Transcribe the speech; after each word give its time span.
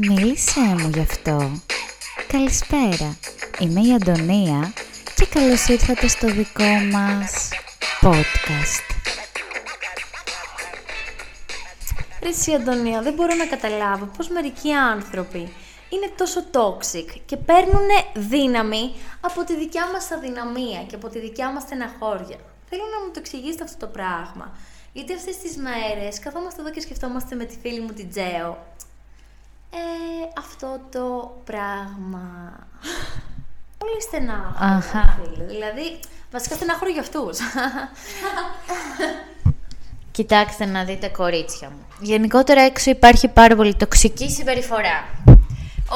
Μίλησέ 0.00 0.60
μου 0.60 0.90
γι' 0.94 1.00
αυτό. 1.00 1.60
Καλησπέρα. 2.26 3.18
Είμαι 3.58 3.80
η 3.80 3.94
Αντωνία 3.94 4.72
και 5.14 5.26
καλώς 5.26 5.68
ήρθατε 5.68 6.08
στο 6.08 6.26
δικό 6.26 6.64
μας 6.92 7.48
podcast. 8.00 8.96
Ρε 12.22 12.28
εσύ 12.28 12.54
Αντωνία, 12.54 13.02
δεν 13.02 13.14
μπορώ 13.14 13.34
να 13.34 13.46
καταλάβω 13.46 14.04
πώς 14.16 14.28
μερικοί 14.28 14.72
άνθρωποι 14.72 15.38
είναι 15.88 16.12
τόσο 16.16 16.40
toxic 16.52 17.20
και 17.26 17.36
παίρνουν 17.36 17.88
δύναμη 18.14 18.94
από 19.20 19.44
τη 19.44 19.56
δικιά 19.56 19.86
μας 19.92 20.10
αδυναμία 20.10 20.82
και 20.88 20.94
από 20.94 21.08
τη 21.08 21.18
δικιά 21.18 21.52
μας 21.52 21.62
στεναχώρια. 21.62 22.38
Θέλω 22.68 22.82
να 22.82 23.04
μου 23.04 23.10
το 23.12 23.18
εξηγήσετε 23.18 23.64
αυτό 23.64 23.86
το 23.86 23.92
πράγμα. 23.92 24.56
Γιατί 24.92 25.12
αυτές 25.14 25.36
τις 25.36 25.56
μέρες 25.56 26.18
καθόμαστε 26.18 26.60
εδώ 26.60 26.70
και 26.70 26.80
σκεφτόμαστε 26.80 27.34
με 27.34 27.44
τη 27.44 27.56
φίλη 27.62 27.80
μου 27.80 27.92
την 27.92 28.10
Τζέο. 28.10 28.66
Ε, 29.70 29.78
αυτό 30.38 30.80
το 30.90 31.36
πράγμα... 31.44 32.52
Πολύ 33.78 34.02
στενά. 34.02 34.54
Αχα. 34.58 35.18
Δηλαδή, 35.36 36.00
βασικά 36.30 36.54
στενάχωρο 36.54 36.90
για 36.90 37.00
αυτούς. 37.00 37.38
Κοιτάξτε 40.10 40.64
να 40.64 40.84
δείτε 40.84 41.08
κορίτσια 41.08 41.70
μου. 41.70 41.86
Γενικότερα 42.00 42.60
έξω 42.60 42.90
υπάρχει 42.90 43.28
πάρα 43.28 43.56
πολύ 43.56 43.74
τοξική 43.74 44.30
συμπεριφορά. 44.30 45.04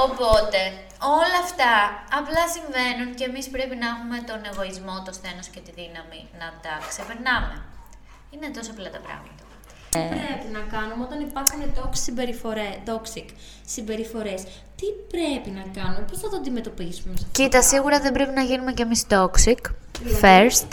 Οπότε, 0.06 0.60
όλα 1.20 1.38
αυτά 1.44 1.72
απλά 2.18 2.42
συμβαίνουν 2.54 3.14
και 3.14 3.24
εμείς 3.24 3.48
πρέπει 3.48 3.76
να 3.76 3.86
έχουμε 3.94 4.18
τον 4.30 4.40
εγωισμό, 4.50 5.02
το 5.06 5.12
σθένος 5.12 5.46
και 5.46 5.60
τη 5.60 5.72
δύναμη 5.80 6.20
να 6.40 6.46
τα 6.62 6.72
ξεπερνάμε. 6.88 7.56
Είναι 8.30 8.48
τόσο 8.56 8.70
απλά 8.70 8.90
τα 8.90 9.00
πράγματα. 9.06 9.41
Τι 9.92 9.98
πρέπει 9.98 10.48
να 10.52 10.62
κάνουμε 10.76 11.04
όταν 11.04 11.20
υπάρχουν 11.20 11.60
toxic 11.76 11.96
συμπεριφορές, 12.06 12.72
toxic 12.86 13.24
συμπεριφορές; 13.66 14.42
Τι 14.76 14.86
πρέπει 15.10 15.50
να 15.50 15.64
κάνουμε, 15.80 16.04
πώς 16.10 16.18
θα 16.18 16.28
το 16.28 16.36
αντιμετωπίσουμε. 16.36 17.14
σε 17.16 17.24
αυτό 17.26 17.42
Κοίτα, 17.42 17.58
το 17.58 17.64
σίγουρα 17.64 18.00
δεν 18.00 18.12
πρέπει 18.12 18.32
να 18.34 18.42
γίνουμε 18.42 18.72
κι 18.72 18.82
εμείς 18.82 19.04
toxic. 19.08 19.60
First. 20.22 20.66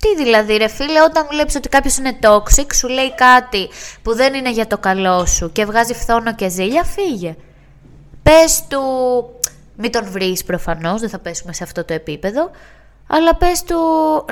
Τι 0.00 0.22
δηλαδή 0.22 0.56
ρε 0.56 0.68
φίλε, 0.68 1.02
όταν 1.02 1.26
βλέπεις 1.30 1.54
ότι 1.54 1.68
κάποιος 1.68 1.96
είναι 1.96 2.18
toxic, 2.22 2.74
σου 2.74 2.88
λέει 2.88 3.14
κάτι 3.14 3.68
που 4.02 4.14
δεν 4.14 4.34
είναι 4.34 4.50
για 4.50 4.66
το 4.66 4.78
καλό 4.78 5.26
σου 5.26 5.52
και 5.52 5.64
βγάζει 5.64 5.94
φθόνο 5.94 6.34
και 6.34 6.48
ζήλια, 6.48 6.84
φύγε. 6.84 7.36
Πες 8.22 8.64
του, 8.68 8.80
μην 9.76 9.92
τον 9.92 10.10
βρεις 10.10 10.44
προφανώς, 10.44 11.00
δεν 11.00 11.08
θα 11.08 11.18
πέσουμε 11.18 11.52
σε 11.52 11.64
αυτό 11.64 11.84
το 11.84 11.92
επίπεδο, 11.92 12.50
αλλά 13.06 13.34
πες 13.34 13.62
του, 13.62 13.76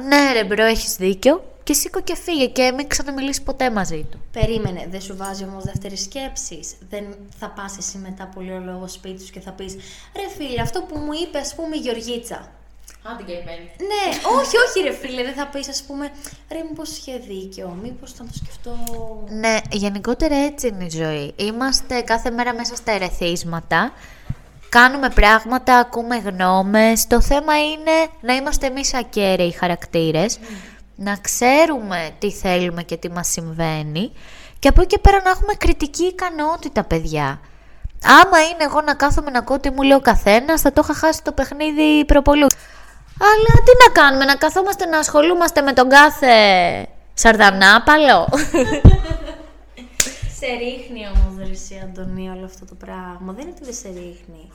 ναι 0.03 0.33
ρε 0.33 0.45
bro, 0.45 0.65
έχεις 0.65 0.97
δίκιο 0.97 1.43
και 1.69 1.75
σήκω 1.75 2.01
και 2.01 2.17
φύγε 2.17 2.47
και 2.47 2.73
μην 2.77 2.89
ξαναμιλήσεις 2.89 3.43
ποτέ 3.43 3.71
μαζί 3.71 4.07
του. 4.11 4.21
Περίμενε, 4.33 4.87
δεν 4.91 5.01
σου 5.01 5.17
βάζει 5.17 5.45
όμως 5.45 5.65
δεύτερες 5.65 6.01
σκέψεις. 6.03 6.75
Δεν 6.91 7.05
θα 7.39 7.49
πας 7.51 7.77
εσύ 7.79 7.99
μετά 7.99 8.23
από 8.23 8.41
λίγο 8.41 8.59
λόγος 8.59 8.93
σπίτι 8.93 9.25
σου 9.25 9.33
και 9.33 9.41
θα 9.41 9.51
πεις 9.51 9.73
Ρε 10.17 10.29
φίλε, 10.37 10.61
αυτό 10.61 10.83
που 10.83 10.99
μου 10.99 11.13
είπες, 11.23 11.41
ας 11.41 11.55
πούμε, 11.55 11.77
η 11.77 11.79
Γεωργίτσα. 11.79 12.35
Α, 12.35 13.17
την 13.17 13.27
καημένη. 13.27 13.71
ναι, 13.91 14.17
όχι, 14.39 14.57
όχι, 14.67 14.89
ρε 14.89 14.93
φίλε, 14.93 15.23
δεν 15.23 15.35
θα 15.35 15.47
πεις, 15.47 15.69
ας 15.69 15.83
πούμε, 15.83 16.11
ρε, 16.51 16.63
μήπως 16.69 16.97
είχε 16.97 17.19
δίκιο, 17.29 17.77
μήπως 17.83 18.13
θα 18.13 18.25
το 18.25 18.33
σκεφτώ. 18.33 18.77
Ναι, 19.29 19.57
γενικότερα 19.71 20.37
έτσι 20.37 20.69
είναι 20.69 20.85
η 20.85 20.91
ζωή. 20.91 21.33
Είμαστε 21.37 22.01
κάθε 22.01 22.31
μέρα 22.31 22.55
μέσα 22.55 22.77
στα 22.77 22.93
ερεθίσματα. 22.93 23.93
Κάνουμε 24.69 25.09
πράγματα, 25.09 25.79
ακούμε 25.79 26.17
γνώμες. 26.17 27.07
Το 27.07 27.21
θέμα 27.21 27.61
είναι 27.61 27.97
να 28.21 28.35
είμαστε 28.35 28.67
εμείς 28.67 28.95
ακέραιοι 28.95 29.51
χαρακτήρες. 29.51 30.39
Να 31.01 31.17
ξέρουμε 31.17 32.11
τι 32.19 32.33
θέλουμε 32.33 32.83
και 32.83 32.97
τι 32.97 33.11
μας 33.11 33.29
συμβαίνει. 33.29 34.13
Και 34.59 34.69
από 34.69 34.81
εκεί 34.81 34.95
και 34.95 34.99
πέρα 34.99 35.21
να 35.25 35.31
έχουμε 35.31 35.55
κριτική 35.55 36.05
ικανότητα, 36.05 36.85
παιδιά. 36.85 37.41
Άμα 38.05 38.41
είναι 38.41 38.65
εγώ 38.65 38.81
να 38.81 38.95
κάθομαι 38.95 39.31
να 39.31 39.39
ακούω 39.39 39.61
τι 39.61 39.71
μου 39.71 39.83
λέει 39.83 39.97
ο 39.97 40.01
καθένας, 40.01 40.61
θα 40.61 40.73
το 40.73 40.81
είχα 40.85 40.95
χάσει 40.95 41.23
το 41.23 41.33
παιχνίδι 41.33 42.05
προπολούς. 42.05 42.55
Αλλά 43.21 43.65
τι 43.65 43.73
να 43.87 44.03
κάνουμε, 44.03 44.25
να 44.25 44.35
καθόμαστε 44.35 44.87
να 44.87 44.99
ασχολούμαστε 44.99 45.61
με 45.61 45.73
τον 45.73 45.89
κάθε 45.89 46.33
σαρδανάπαλο; 47.15 48.29
Σε 50.39 50.47
ρίχνει 50.47 51.07
όμως, 51.07 51.47
ρε 51.47 51.51
εσύ, 51.51 51.81
Αντωνία, 51.85 52.33
όλο 52.33 52.45
αυτό 52.45 52.65
το 52.65 52.75
πράγμα. 52.75 53.33
Δεν 53.33 53.43
είναι 53.43 53.55
ότι 53.57 53.65
δεν 53.65 53.75
σε 53.75 53.89
ρίχνει. 53.89 54.51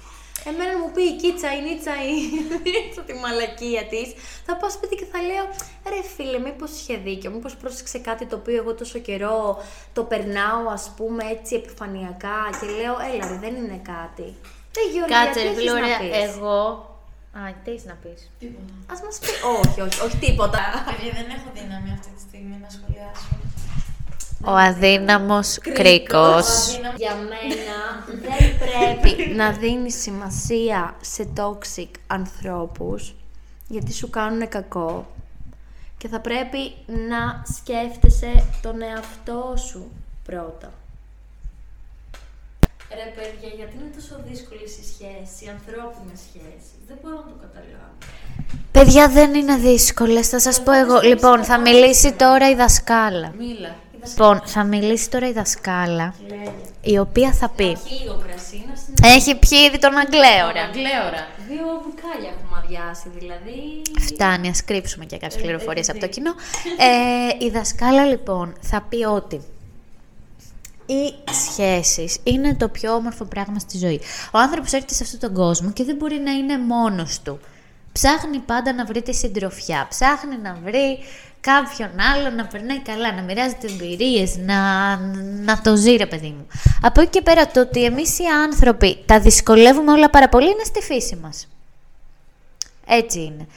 Εμένα 0.50 0.78
μου 0.80 0.92
πει 0.94 1.02
η 1.02 1.16
κίτσα, 1.16 1.50
η 1.58 1.62
νίτσα, 1.62 1.94
η 2.10 2.16
νίτσα 2.74 3.02
τη 3.02 3.14
μαλακία 3.14 3.84
της. 3.92 4.08
Θα 4.46 4.56
πάω 4.58 4.70
σπίτι 4.70 4.96
και 4.96 5.08
θα 5.12 5.20
λέω, 5.30 5.46
ρε 5.92 6.02
φίλε, 6.16 6.40
μήπως 6.40 6.72
είχε 6.80 6.96
δίκιο, 6.98 7.32
μήπως 7.32 7.56
πρόσεξε 7.56 7.98
κάτι 8.00 8.26
το 8.26 8.36
οποίο 8.36 8.56
εγώ 8.56 8.74
τόσο 8.74 9.00
καιρό 9.00 9.64
το 9.94 10.04
περνάω, 10.04 10.64
ας 10.78 10.92
πούμε, 10.98 11.24
έτσι 11.36 11.56
επιφανειακά 11.56 12.40
και 12.60 12.66
λέω, 12.78 12.96
έλα, 13.12 13.28
ρε, 13.32 13.38
δεν 13.46 13.56
είναι 13.56 13.80
κάτι. 13.94 14.28
Δεν 14.76 14.86
Γεωργία, 14.94 15.18
Κάτσε, 15.18 15.40
τι 15.40 15.46
ρε 15.46 15.50
έχεις 15.50 15.60
φίλε, 15.60 15.72
να 15.72 15.78
ωραία, 15.78 16.00
πεις; 16.00 16.36
εγώ... 16.36 16.58
Α, 17.40 17.42
τι 17.64 17.72
έχεις 17.72 17.86
να 17.92 17.96
πεις; 18.02 18.20
Τίποτα. 18.40 18.74
Ας 18.92 19.00
μας 19.06 19.16
πει, 19.22 19.32
όχι, 19.62 19.80
όχι, 19.86 20.00
όχι 20.06 20.18
τίποτα. 20.26 20.64
Παιδιά, 20.88 21.12
δεν 21.20 21.28
έχω 21.38 21.48
δύναμη 21.58 21.90
αυτή 21.98 22.10
τη 22.16 22.22
στιγμή 22.28 22.56
να 22.64 22.70
σχολιάσω. 22.76 23.30
Ο 24.46 24.52
αδύναμος 24.52 25.58
κρίκος. 25.58 26.80
Για 26.98 27.16
μένα 27.16 28.06
δεν 28.08 28.58
πρέπει 28.58 29.36
να 29.36 29.52
δίνει 29.52 29.92
σημασία 29.92 30.96
σε 31.02 31.28
toxic 31.38 31.90
ανθρώπους 32.08 33.16
γιατί 33.68 33.94
σου 33.94 34.10
κάνουν 34.10 34.48
κακό 34.50 35.06
και 35.98 36.08
θα 36.08 36.20
πρέπει 36.20 36.74
να 36.88 37.44
σκέφτεσαι 37.56 38.46
τον 38.62 38.82
εαυτό 38.82 39.54
σου 39.58 39.92
πρώτα. 40.26 40.72
Ρε 42.90 43.12
παιδιά, 43.16 43.50
γιατί 43.56 43.76
είναι 43.76 43.92
τόσο 43.96 44.16
δύσκολη 44.28 44.64
η 44.64 44.68
σχέση, 44.68 45.46
οι 45.46 45.50
ανθρώπινες 45.50 46.20
σχέσεις. 46.28 46.74
Δεν 46.88 46.98
μπορώ 47.02 47.16
να 47.16 47.22
το 47.22 47.36
καταλάβω. 47.42 47.98
Παιδιά 48.72 49.10
δεν 49.10 49.34
είναι 49.34 49.56
δύσκολες, 49.56 50.30
θα 50.30 50.40
σας 50.40 50.64
πω 50.64 50.72
εγώ. 50.72 51.00
Λοιπόν, 51.02 51.44
θα 51.44 51.60
μιλήσει 51.60 52.14
τώρα 52.14 52.50
η 52.50 52.56
δασκάλα. 52.56 53.34
Μίλα. 53.38 53.76
Λοιπόν, 54.08 54.42
θα 54.46 54.64
μιλήσει 54.64 55.10
τώρα 55.10 55.28
η 55.28 55.32
δασκάλα, 55.32 56.14
η 56.82 56.98
οποία 56.98 57.34
θα 57.34 57.50
πει... 57.50 57.64
Έχει 57.64 58.04
λίγο 58.04 58.24
κρασί, 58.28 58.66
να 58.70 58.76
συνεχίσει. 58.76 59.30
Έχει 59.30 59.36
πιει 59.36 59.60
ήδη 59.68 59.80
τον 59.80 59.98
Αγγλέωρα. 59.98 60.62
Αγγλέωρα. 60.62 61.28
Δύο 61.48 61.66
μπουκάλια 61.82 62.30
έχουμε 62.30 62.62
αδειάσει, 62.64 63.10
δηλαδή. 63.18 63.82
Φτάνει, 64.00 64.50
ας 64.50 64.64
κρύψουμε 64.64 65.06
και 65.06 65.18
κάποιες 65.18 65.42
πληροφορίες 65.42 65.90
από 65.90 66.00
το 66.00 66.08
κοινό. 66.08 66.34
Ε, 67.40 67.46
η 67.46 67.50
δασκάλα 67.50 68.06
λοιπόν 68.06 68.54
θα 68.62 68.86
πει 68.90 69.04
ότι 69.04 69.42
οι 70.86 71.14
σχέσεις 71.32 72.18
είναι 72.24 72.56
το 72.56 72.68
πιο 72.68 72.94
όμορφο 72.94 73.26
πράγμα 73.26 73.60
στη 73.60 73.78
ζωή. 73.78 74.02
Ο 74.32 74.38
άνθρωπος 74.38 74.72
έρχεται 74.72 74.94
σε 74.94 75.04
αυτόν 75.04 75.20
τον 75.20 75.34
κόσμο 75.34 75.72
και 75.72 75.84
δεν 75.84 75.96
μπορεί 75.96 76.20
να 76.20 76.32
είναι 76.32 76.58
μόνος 76.58 77.22
του. 77.22 77.40
Ψάχνει 77.92 78.38
πάντα 78.40 78.74
να 78.74 78.86
βρει 78.86 79.02
τη 79.02 79.14
συντροφιά, 79.14 79.88
ψάχνει 79.90 80.38
να 80.38 80.58
βρει 80.64 81.00
κάποιον 81.44 82.00
άλλο 82.00 82.30
να 82.30 82.46
περνάει 82.46 82.80
καλά, 82.80 83.14
να 83.14 83.22
μοιράζεται 83.22 83.68
εμπειρίες, 83.68 84.38
να, 84.38 84.98
να 85.46 85.62
το 85.62 85.76
ζει 85.76 85.96
ρε 85.96 86.06
παιδί 86.06 86.28
μου. 86.28 86.48
Από 86.82 87.02
εκεί 87.02 87.10
και 87.10 87.22
πέρα 87.22 87.48
το 87.48 87.60
ότι 87.60 87.84
εμείς 87.84 88.20
οι 88.20 88.26
άνθρωποι 88.26 89.04
τα 89.06 89.20
δυσκολεύουμε 89.20 89.92
όλα 89.92 90.10
πάρα 90.10 90.30
πολύ 90.30 90.46
είναι 90.46 90.64
στη 90.64 90.82
φύση 90.82 91.16
μας. 91.16 91.48
Έτσι 92.88 93.20
είναι. 93.20 93.48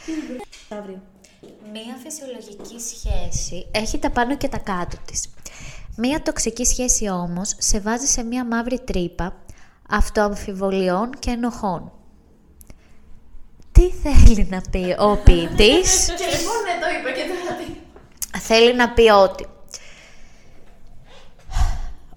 Αύριο. 0.68 1.02
Μία 1.72 1.96
φυσιολογική 2.02 2.80
σχέση 2.80 3.66
έχει 3.70 3.98
τα 3.98 4.10
πάνω 4.10 4.36
και 4.36 4.48
τα 4.48 4.58
κάτω 4.58 4.96
της. 5.04 5.28
Μία 5.96 6.22
τοξική 6.22 6.64
σχέση 6.64 7.08
όμως 7.08 7.54
σε 7.58 7.80
βάζει 7.80 8.06
σε 8.06 8.22
μία 8.22 8.44
μαύρη 8.44 8.80
τρύπα 8.80 9.36
αυτοαμφιβολιών 9.90 11.10
και 11.18 11.30
ενοχών. 11.30 11.92
Τι 13.72 13.90
θέλει 13.90 14.46
να 14.50 14.60
πει 14.70 14.96
ο 14.98 15.16
ποιητής; 15.16 16.06
Και 16.20 16.28
λοιπόν 16.36 16.58
ναι, 16.66 16.74
το 16.82 16.88
είπα 16.98 17.10
και 17.16 17.24
τώρα 17.28 17.34
τι. 17.34 17.35
Θέλει 18.38 18.74
να 18.74 18.90
πει 18.90 19.10
ότι 19.10 19.46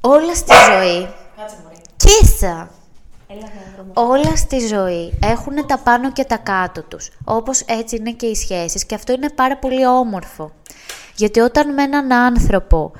όλα 0.01 0.35
στη 0.35 0.53
ζωή, 0.53 1.09
Κάτσε 1.37 1.57
μωρή. 1.63 1.81
κοίτα, 1.97 2.69
Έλα, 3.27 3.39
γάβρο 3.39 3.83
μου. 3.83 3.91
όλα 3.93 4.35
στη 4.35 4.59
ζωή 4.67 5.19
έχουν 5.23 5.67
τα 5.67 5.77
πάνω 5.77 6.11
και 6.11 6.23
τα 6.23 6.37
κάτω 6.37 6.83
τους. 6.83 7.09
Όπως 7.23 7.61
έτσι 7.61 7.95
είναι 7.95 8.11
και 8.11 8.25
οι 8.25 8.35
σχέσεις 8.35 8.85
και 8.85 8.95
αυτό 8.95 9.11
είναι 9.13 9.29
πάρα 9.29 9.57
πολύ 9.57 9.85
όμορφο. 9.87 10.51
Γιατί 11.15 11.39
όταν 11.39 11.73
με 11.73 11.83
έναν 11.83 12.11
άνθρωπο 12.13 12.91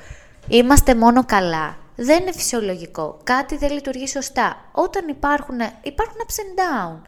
είμαστε 0.48 0.94
μόνο 0.94 1.24
καλά, 1.24 1.76
δεν 1.96 2.20
είναι 2.20 2.32
φυσιολογικό. 2.32 3.18
Κάτι 3.24 3.56
δεν 3.56 3.72
λειτουργεί 3.72 4.06
σωστά. 4.06 4.56
Όταν 4.72 5.08
υπάρχουν, 5.08 5.56
υπάρχουν 5.82 6.16
ups 6.26 6.34
and 6.40 6.60
down. 6.60 7.00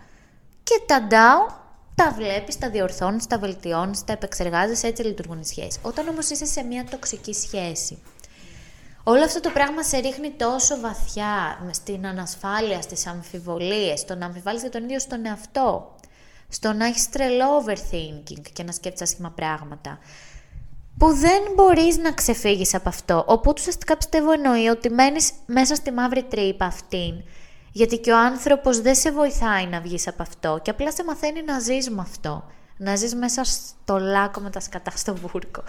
Και 0.62 0.80
τα 0.86 1.06
down 1.10 1.54
τα 1.94 2.12
βλέπεις, 2.16 2.58
τα 2.58 2.70
διορθώνεις, 2.70 3.26
τα 3.26 3.38
βελτιώνεις, 3.38 4.04
τα 4.04 4.12
επεξεργάζεσαι, 4.12 4.86
έτσι 4.86 5.02
λειτουργούν 5.02 5.40
οι 5.40 5.44
σχέσεις. 5.44 5.78
Όταν 5.82 6.08
όμως 6.08 6.30
είσαι 6.30 6.46
σε 6.46 6.62
μια 6.62 6.84
τοξική 6.90 7.32
σχέση, 7.32 7.98
Όλο 9.04 9.24
αυτό 9.24 9.40
το 9.40 9.50
πράγμα 9.50 9.82
σε 9.82 9.98
ρίχνει 9.98 10.30
τόσο 10.30 10.80
βαθιά 10.80 11.58
με- 11.64 11.72
στην 11.72 12.06
ανασφάλεια, 12.06 12.82
στις 12.82 13.06
αμφιβολίες, 13.06 14.00
στο 14.00 14.14
να 14.14 14.26
αμφιβάλλεις 14.26 14.60
για 14.60 14.70
τον 14.70 14.82
ίδιο 14.84 14.98
στον 14.98 15.26
εαυτό, 15.26 15.96
στο 16.48 16.72
να 16.72 16.86
έχεις 16.86 17.08
τρελό 17.08 17.64
overthinking 17.64 18.42
και 18.52 18.62
να 18.62 18.72
σκέφτεσαι 18.72 19.04
άσχημα 19.04 19.30
πράγματα, 19.30 19.98
που 20.98 21.14
δεν 21.14 21.42
μπορείς 21.54 21.96
να 21.96 22.12
ξεφύγεις 22.12 22.74
από 22.74 22.88
αυτό. 22.88 23.24
Οπότε 23.28 23.60
ουσιαστικά 23.60 23.96
πιστεύω 23.96 24.32
εννοεί 24.32 24.68
ότι 24.68 24.90
μένεις 24.90 25.32
μέσα 25.46 25.74
στη 25.74 25.90
μαύρη 25.92 26.22
τρύπα 26.22 26.64
αυτήν 26.66 27.22
Γιατί 27.72 27.98
και 27.98 28.12
ο 28.12 28.18
άνθρωπος 28.18 28.80
δεν 28.80 28.94
σε 28.94 29.12
βοηθάει 29.12 29.66
να 29.66 29.80
βγεις 29.80 30.08
από 30.08 30.22
αυτό 30.22 30.60
και 30.62 30.70
απλά 30.70 30.92
σε 30.92 31.04
μαθαίνει 31.04 31.42
να 31.42 31.58
ζεις 31.58 31.90
με 31.90 32.00
αυτό. 32.00 32.44
Να 32.76 32.96
ζεις 32.96 33.14
μέσα 33.14 33.44
στο 33.44 33.98
λάκκο 33.98 34.40
με 34.40 34.50
τα 34.50 34.60
σκατά 34.60 34.90
στο 34.94 35.14
βούρκο. 35.14 35.62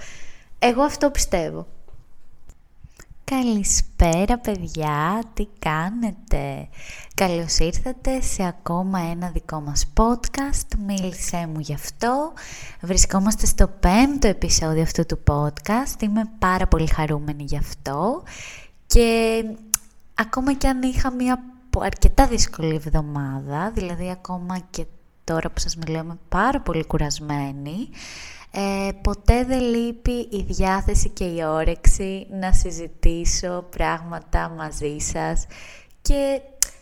Εγώ 0.60 0.82
αυτό 0.82 1.10
πιστεύω. 1.10 1.68
Καλησπέρα 3.24 4.38
παιδιά, 4.38 5.24
τι 5.34 5.48
κάνετε; 5.60 6.70
Καλώς 7.16 7.58
ήρθατε 7.58 8.22
σε 8.22 8.46
ακόμα 8.46 9.00
ένα 9.00 9.30
δικό 9.30 9.62
μας 9.62 9.86
podcast, 9.98 10.78
μίλησέ 10.86 11.48
μου 11.54 11.60
γι' 11.60 11.74
αυτό. 11.74 12.34
Βρισκόμαστε 12.82 13.46
στο 13.46 13.68
πέμπτο 13.68 14.28
επεισόδιο 14.28 14.82
αυτού 14.82 15.06
του 15.06 15.20
podcast, 15.28 16.02
είμαι 16.02 16.30
πάρα 16.40 16.68
πολύ 16.68 16.88
χαρούμενη 16.88 17.44
γι' 17.44 17.58
αυτό. 17.58 18.24
Και 18.88 19.44
ακόμα 20.14 20.54
και 20.54 20.68
αν 20.68 20.82
είχα 20.82 21.12
μια 21.78 21.86
αρκετά 21.86 22.28
δύσκολη 22.28 22.76
εβδομάδα, 22.76 23.72
δηλαδή 23.72 24.10
ακόμα 24.10 24.60
και 24.70 24.86
τώρα 25.24 25.50
που 25.50 25.60
σας 25.60 25.76
μιλάω 25.76 26.04
είμαι 26.04 26.18
πάρα 26.30 26.62
πολύ 26.62 26.86
κουρασμένη, 26.86 27.90
ε, 28.52 28.90
ποτέ 29.02 29.44
δεν 29.44 29.62
λείπει 29.62 30.12
η 30.12 30.46
διάθεση 30.48 31.10
και 31.10 31.24
η 31.24 31.44
όρεξη 31.44 32.28
να 32.32 32.54
συζητήσω 32.54 33.66
πράγματα 33.70 34.50
μαζί 34.58 34.98
σας 35.00 35.46
και 36.02 36.42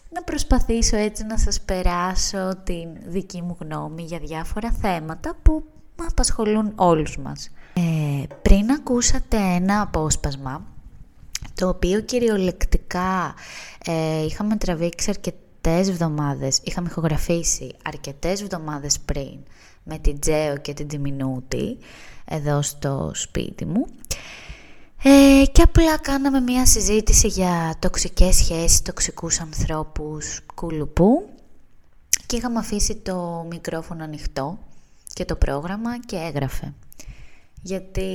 να 0.10 0.24
προσπαθήσω 0.24 0.98
έτσι 0.98 1.26
να 1.26 1.38
σας 1.38 1.62
περάσω 1.62 2.56
την 2.64 2.88
δική 3.06 3.42
μου 3.42 3.58
γνώμη 3.60 4.04
για 4.04 4.20
διάφορα 4.20 4.72
θέματα 4.72 5.36
που 5.42 5.64
με 5.96 6.06
απασχολούν 6.10 6.72
όλους 6.76 7.18
μας. 7.18 7.50
Ε, 7.74 8.24
πριν 8.42 8.72
ακούσατε 8.72 9.38
ένα 9.38 9.82
απόσπασμα, 9.82 10.66
το 11.56 11.68
οποίο 11.68 12.02
κυριολεκτικά 12.02 13.34
ε, 13.86 14.26
είχαμε 14.26 14.56
τραβήξει 14.56 15.10
αρκετές 15.10 15.90
εβδομάδες, 15.90 16.60
είχαμε 16.64 16.88
ηχογραφήσει 16.90 17.76
αρκετές 17.84 18.42
εβδομάδες 18.42 19.00
πριν, 19.00 19.38
με 19.84 19.98
την 19.98 20.20
Τζέο 20.20 20.58
και 20.58 20.74
την 20.74 20.88
Τιμινούτη 20.88 21.78
εδώ 22.26 22.62
στο 22.62 23.12
σπίτι 23.14 23.66
μου. 23.66 23.88
Ε, 25.04 25.44
και 25.52 25.62
απλά 25.62 25.98
κάναμε 25.98 26.40
μια 26.40 26.66
συζήτηση 26.66 27.28
για 27.28 27.76
τοξικές 27.80 28.36
σχέσεις, 28.36 28.82
τοξικούς 28.82 29.40
ανθρώπους, 29.40 30.40
κουλουπού 30.56 31.30
και 32.26 32.36
είχαμε 32.36 32.60
αφήσει 32.60 32.96
το 32.96 33.46
μικρόφωνο 33.50 34.04
ανοιχτό 34.04 34.60
και 35.14 35.26
το 35.26 35.36
πρόγραμμα 35.36 36.00
και 36.00 36.16
έγραφε. 36.16 36.74
Γιατί 37.62 38.10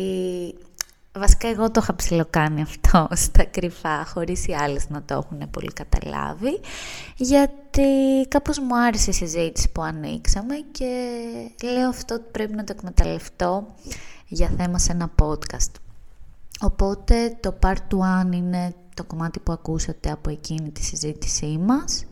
βασικά 1.18 1.48
εγώ 1.48 1.70
το 1.70 1.80
είχα 1.82 1.94
ψηλοκάνει 1.94 2.62
αυτό 2.62 3.08
στα 3.26 3.44
κρυφά, 3.44 4.04
χωρίς 4.04 4.46
οι 4.46 4.52
άλλες 4.52 4.88
να 4.88 5.02
το 5.02 5.14
έχουν 5.14 5.50
πολύ 5.50 5.72
καταλάβει, 5.72 6.60
γιατί 7.16 7.82
κάπως 8.28 8.58
μου 8.58 8.78
άρεσε 8.78 9.10
η 9.10 9.12
συζήτηση 9.12 9.70
που 9.72 9.82
ανοίξαμε 9.82 10.54
και 10.70 11.20
λέω 11.62 11.88
αυτό 11.88 12.20
πρέπει 12.32 12.54
να 12.54 12.64
το 12.64 12.72
εκμεταλλευτώ 12.76 13.66
για 14.28 14.50
θέμα 14.56 14.78
σε 14.78 14.92
ένα 14.92 15.10
podcast. 15.22 15.70
Οπότε 16.60 17.36
το 17.40 17.58
part 17.62 18.28
1 18.30 18.34
είναι 18.34 18.74
το 18.94 19.04
κομμάτι 19.04 19.40
που 19.40 19.52
ακούσατε 19.52 20.10
από 20.10 20.30
εκείνη 20.30 20.70
τη 20.70 20.82
συζήτησή 20.82 21.58
μας 21.58 22.04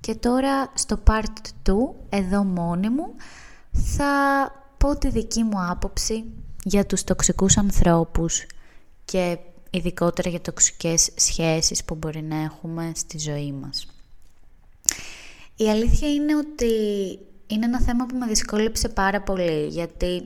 και 0.00 0.14
τώρα 0.14 0.70
στο 0.74 0.98
part 1.06 1.70
2, 1.70 1.72
εδώ 2.08 2.44
μόνη 2.44 2.88
μου, 2.88 3.14
θα 3.70 4.06
πω 4.76 4.96
τη 4.98 5.08
δική 5.08 5.42
μου 5.42 5.66
άποψη 5.70 6.24
για 6.68 6.86
τους 6.86 7.04
τοξικούς 7.04 7.56
ανθρώπους 7.56 8.46
και 9.04 9.38
ειδικότερα 9.70 10.30
για 10.30 10.40
τοξικές 10.40 11.10
σχέσεις 11.14 11.84
που 11.84 11.94
μπορεί 11.94 12.22
να 12.22 12.36
έχουμε 12.36 12.92
στη 12.94 13.18
ζωή 13.18 13.52
μας. 13.52 13.86
Η 15.56 15.70
αλήθεια 15.70 16.12
είναι 16.12 16.36
ότι 16.36 16.74
είναι 17.46 17.64
ένα 17.64 17.80
θέμα 17.80 18.06
που 18.06 18.16
με 18.16 18.26
δυσκόλεψε 18.26 18.88
πάρα 18.88 19.22
πολύ, 19.22 19.66
γιατί 19.66 20.22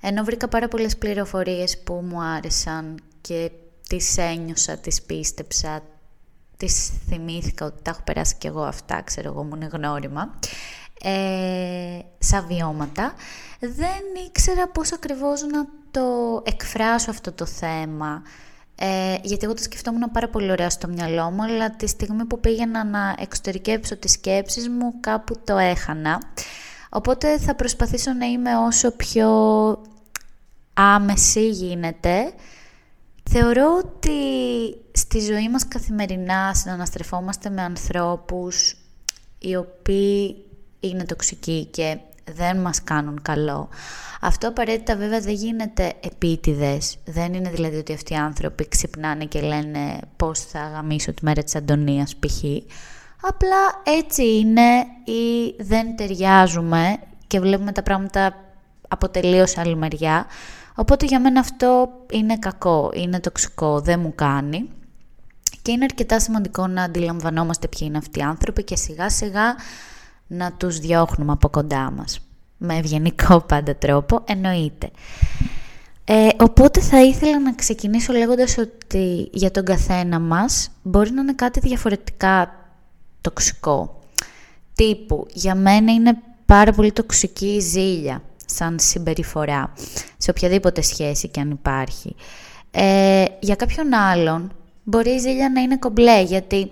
ενώ 0.00 0.24
βρήκα 0.24 0.48
πάρα 0.48 0.68
πολλές 0.68 0.96
πληροφορίες 0.96 1.78
που 1.78 1.94
μου 1.94 2.22
άρεσαν 2.22 3.00
και 3.20 3.50
τις 3.88 4.16
ένιωσα, 4.16 4.76
τις 4.76 5.02
πίστεψα, 5.02 5.82
τις 6.56 6.92
θυμήθηκα 7.08 7.66
ότι 7.66 7.82
τα 7.82 7.90
έχω 7.90 8.00
περάσει 8.04 8.34
κι 8.38 8.46
εγώ 8.46 8.62
αυτά, 8.62 9.02
ξέρω 9.02 9.28
εγώ, 9.28 9.42
μου 9.42 9.54
είναι 9.54 9.68
γνώριμα, 9.72 10.38
ε, 11.02 11.98
σαν 12.18 12.46
βιώματα, 12.46 13.14
δεν 13.60 14.24
ήξερα 14.26 14.68
πώς 14.68 14.92
ακριβώς 14.92 15.42
να 15.42 15.66
το 15.90 16.42
εκφράσω 16.44 17.10
αυτό 17.10 17.32
το 17.32 17.46
θέμα. 17.46 18.22
Ε, 18.82 19.16
γιατί 19.22 19.44
εγώ 19.44 19.54
το 19.54 19.62
σκεφτόμουν 19.62 20.10
πάρα 20.12 20.28
πολύ 20.28 20.50
ωραία 20.50 20.70
στο 20.70 20.88
μυαλό 20.88 21.30
μου, 21.30 21.42
αλλά 21.42 21.70
τη 21.70 21.86
στιγμή 21.86 22.24
που 22.24 22.40
πήγαινα 22.40 22.84
να 22.84 23.14
εξωτερικέψω 23.18 23.96
τις 23.96 24.12
σκέψεις 24.12 24.68
μου, 24.68 25.00
κάπου 25.00 25.40
το 25.44 25.56
έχανα. 25.56 26.22
Οπότε 26.90 27.38
θα 27.38 27.54
προσπαθήσω 27.54 28.12
να 28.12 28.26
είμαι 28.26 28.56
όσο 28.56 28.90
πιο 28.90 29.28
άμεση 30.74 31.48
γίνεται. 31.48 32.32
Θεωρώ 33.30 33.76
ότι 33.84 34.10
στη 34.92 35.20
ζωή 35.20 35.48
μας 35.48 35.68
καθημερινά 35.68 36.54
συναναστρεφόμαστε 36.54 37.50
με 37.50 37.62
ανθρώπους 37.62 38.76
οι 39.38 39.56
οποίοι 39.56 40.49
είναι 40.80 41.04
τοξικοί 41.04 41.64
και 41.64 41.98
δεν 42.34 42.56
μας 42.60 42.84
κάνουν 42.84 43.22
καλό. 43.22 43.68
Αυτό 44.20 44.48
απαραίτητα 44.48 44.96
βέβαια 44.96 45.20
δεν 45.20 45.34
γίνεται 45.34 45.92
επίτηδες. 46.00 46.96
Δεν 47.04 47.34
είναι 47.34 47.50
δηλαδή 47.50 47.76
ότι 47.76 47.92
αυτοί 47.92 48.12
οι 48.12 48.16
άνθρωποι 48.16 48.68
ξυπνάνε 48.68 49.24
και 49.24 49.40
λένε 49.40 49.98
πώς 50.16 50.40
θα 50.40 50.70
γαμίσω 50.74 51.12
τη 51.12 51.24
μέρα 51.24 51.42
της 51.42 51.54
Αντωνίας 51.54 52.16
π.χ. 52.16 52.44
Απλά 53.20 53.82
έτσι 53.98 54.38
είναι 54.38 54.70
ή 55.04 55.54
δεν 55.58 55.96
ταιριάζουμε 55.96 56.96
και 57.26 57.40
βλέπουμε 57.40 57.72
τα 57.72 57.82
πράγματα 57.82 58.34
από 58.88 59.08
τελείως 59.08 59.56
άλλη 59.56 59.76
μεριά. 59.76 60.26
Οπότε 60.74 61.06
για 61.06 61.20
μένα 61.20 61.40
αυτό 61.40 61.88
είναι 62.12 62.38
κακό, 62.38 62.90
είναι 62.94 63.20
τοξικό, 63.20 63.80
δεν 63.80 64.00
μου 64.00 64.12
κάνει. 64.14 64.68
Και 65.62 65.70
είναι 65.70 65.84
αρκετά 65.84 66.20
σημαντικό 66.20 66.66
να 66.66 66.82
αντιλαμβανόμαστε 66.82 67.68
ποιοι 67.68 67.80
είναι 67.82 67.98
αυτοί 67.98 68.18
οι 68.18 68.22
άνθρωποι 68.22 68.64
και 68.64 68.76
σιγά 68.76 69.10
σιγά 69.10 69.54
να 70.32 70.52
τους 70.52 70.78
διώχνουμε 70.78 71.32
από 71.32 71.48
κοντά 71.48 71.90
μας. 71.90 72.20
Με 72.56 72.76
ευγενικό 72.76 73.40
πάντα 73.40 73.76
τρόπο, 73.76 74.22
εννοείται. 74.24 74.90
Ε, 76.04 76.28
οπότε 76.40 76.80
θα 76.80 77.02
ήθελα 77.02 77.40
να 77.40 77.54
ξεκινήσω 77.54 78.12
λέγοντας 78.12 78.58
ότι 78.58 79.28
για 79.32 79.50
τον 79.50 79.64
καθένα 79.64 80.18
μας 80.18 80.70
μπορεί 80.82 81.10
να 81.10 81.20
είναι 81.20 81.34
κάτι 81.34 81.60
διαφορετικά 81.60 82.54
τοξικό. 83.20 84.00
Τύπου, 84.74 85.26
για 85.32 85.54
μένα 85.54 85.92
είναι 85.92 86.18
πάρα 86.46 86.72
πολύ 86.72 86.92
τοξική 86.92 87.46
η 87.46 87.60
ζήλια 87.60 88.22
σαν 88.46 88.78
συμπεριφορά, 88.78 89.72
σε 90.16 90.30
οποιαδήποτε 90.30 90.82
σχέση 90.82 91.28
και 91.28 91.40
αν 91.40 91.50
υπάρχει. 91.50 92.14
Ε, 92.70 93.24
για 93.40 93.54
κάποιον 93.54 93.94
άλλον 93.94 94.52
μπορεί 94.84 95.10
η 95.10 95.18
ζήλια 95.18 95.50
να 95.50 95.60
είναι 95.60 95.76
κομπλέ, 95.76 96.22
γιατί 96.22 96.70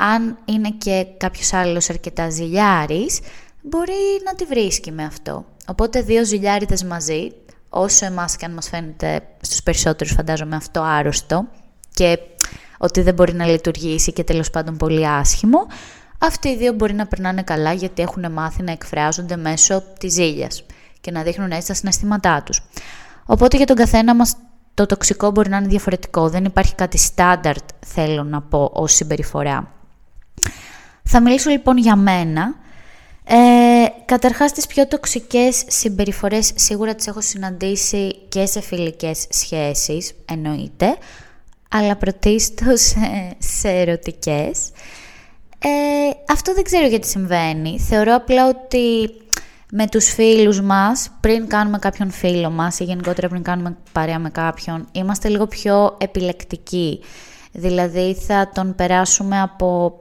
αν 0.00 0.38
είναι 0.44 0.70
και 0.70 1.06
κάποιος 1.16 1.52
άλλος 1.52 1.90
αρκετά 1.90 2.30
ζηλιάρης, 2.30 3.20
μπορεί 3.62 4.20
να 4.24 4.34
τη 4.34 4.44
βρίσκει 4.44 4.92
με 4.92 5.04
αυτό. 5.04 5.44
Οπότε 5.66 6.02
δύο 6.02 6.24
ζηλιάριδες 6.24 6.84
μαζί, 6.84 7.32
όσο 7.68 8.06
εμάς 8.06 8.36
και 8.36 8.44
αν 8.44 8.52
μας 8.52 8.68
φαίνεται 8.68 9.20
στους 9.40 9.62
περισσότερους 9.62 10.12
φαντάζομαι 10.12 10.56
αυτό 10.56 10.80
άρρωστο 10.82 11.46
και 11.94 12.18
ότι 12.78 13.00
δεν 13.02 13.14
μπορεί 13.14 13.32
να 13.32 13.46
λειτουργήσει 13.46 14.12
και 14.12 14.24
τέλος 14.24 14.50
πάντων 14.50 14.76
πολύ 14.76 15.06
άσχημο, 15.06 15.66
αυτοί 16.18 16.48
οι 16.48 16.56
δύο 16.56 16.72
μπορεί 16.72 16.94
να 16.94 17.06
περνάνε 17.06 17.42
καλά 17.42 17.72
γιατί 17.72 18.02
έχουν 18.02 18.32
μάθει 18.32 18.62
να 18.62 18.72
εκφράζονται 18.72 19.36
μέσω 19.36 19.82
της 19.98 20.12
ζήλιας 20.12 20.64
και 21.00 21.10
να 21.10 21.22
δείχνουν 21.22 21.50
έτσι 21.50 21.66
τα 21.66 21.74
συναισθήματά 21.74 22.42
τους. 22.42 22.62
Οπότε 23.26 23.56
για 23.56 23.66
τον 23.66 23.76
καθένα 23.76 24.14
μας 24.14 24.36
το 24.74 24.86
τοξικό 24.86 25.30
μπορεί 25.30 25.48
να 25.48 25.56
είναι 25.56 25.66
διαφορετικό. 25.66 26.28
Δεν 26.28 26.44
υπάρχει 26.44 26.74
κάτι 26.74 26.98
στάνταρτ, 26.98 27.68
θέλω 27.86 28.22
να 28.24 28.42
πω, 28.42 28.70
ως 28.74 28.92
συμπεριφορά. 28.92 29.79
Θα 31.02 31.20
μιλήσω 31.20 31.50
λοιπόν 31.50 31.76
για 31.76 31.96
μένα. 31.96 32.54
Ε, 33.24 33.86
καταρχάς 34.04 34.52
τις 34.52 34.66
πιο 34.66 34.86
τοξικές 34.86 35.64
συμπεριφορές 35.66 36.52
σίγουρα 36.54 36.94
τις 36.94 37.06
έχω 37.06 37.20
συναντήσει 37.20 38.14
και 38.28 38.46
σε 38.46 38.60
φιλικές 38.60 39.26
σχέσεις, 39.30 40.12
εννοείται, 40.24 40.96
αλλά 41.68 41.96
πρωτίστως 41.96 42.94
σε 43.38 43.68
ερωτικές. 43.68 44.70
Ε, 45.58 45.68
αυτό 46.32 46.54
δεν 46.54 46.62
ξέρω 46.62 46.86
γιατί 46.86 47.06
συμβαίνει. 47.06 47.78
Θεωρώ 47.78 48.14
απλά 48.14 48.48
ότι 48.48 49.10
με 49.72 49.86
τους 49.86 50.08
φίλους 50.08 50.60
μας, 50.60 51.10
πριν 51.20 51.48
κάνουμε 51.48 51.78
κάποιον 51.78 52.10
φίλο 52.10 52.50
μας 52.50 52.78
ή 52.78 52.84
γενικότερα 52.84 53.28
πριν 53.28 53.42
κάνουμε 53.42 53.76
παρέα 53.92 54.18
με 54.18 54.30
κάποιον, 54.30 54.88
είμαστε 54.92 55.28
λίγο 55.28 55.46
πιο 55.46 55.96
επιλεκτικοί. 56.00 57.00
Δηλαδή 57.52 58.14
θα 58.14 58.50
τον 58.54 58.74
περάσουμε 58.74 59.40
από 59.40 59.98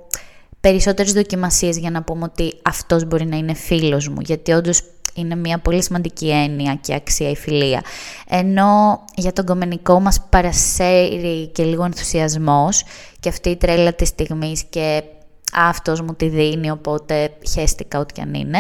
περισσότερες 0.62 1.14
δοκιμασίες 1.14 1.78
για 1.78 1.92
να 1.92 2.04
πούμε 2.04 2.24
ότι 2.24 2.54
αυτός 2.64 3.06
μπορεί 3.06 3.26
να 3.26 3.38
είναι 3.38 3.54
φίλος 3.54 4.08
μου, 4.08 4.18
γιατί 4.22 4.52
όντως 4.52 4.82
είναι 5.14 5.36
μια 5.36 5.58
πολύ 5.58 5.84
σημαντική 5.84 6.30
έννοια 6.30 6.76
και 6.76 6.94
αξία 6.94 7.30
η 7.30 7.36
φιλία. 7.36 7.82
Ενώ 8.28 9.04
για 9.16 9.34
τον 9.34 9.46
κομμενικό 9.46 10.00
μας 10.00 10.22
παρασέρει 10.30 11.48
και 11.48 11.64
λίγο 11.64 11.84
ενθουσιασμός 11.84 12.84
και 13.20 13.30
αυτή 13.30 13.50
η 13.50 13.56
τρέλα 13.56 13.94
της 13.94 14.08
στιγμής 14.08 14.64
και 14.64 15.04
αυτός 15.54 16.02
μου 16.02 16.14
τη 16.14 16.28
δίνει, 16.28 16.72
οπότε 16.72 17.34
χέστηκα 17.50 18.00
ό,τι 18.00 18.14
κι 18.14 18.22
αν 18.22 18.34
είναι, 18.34 18.60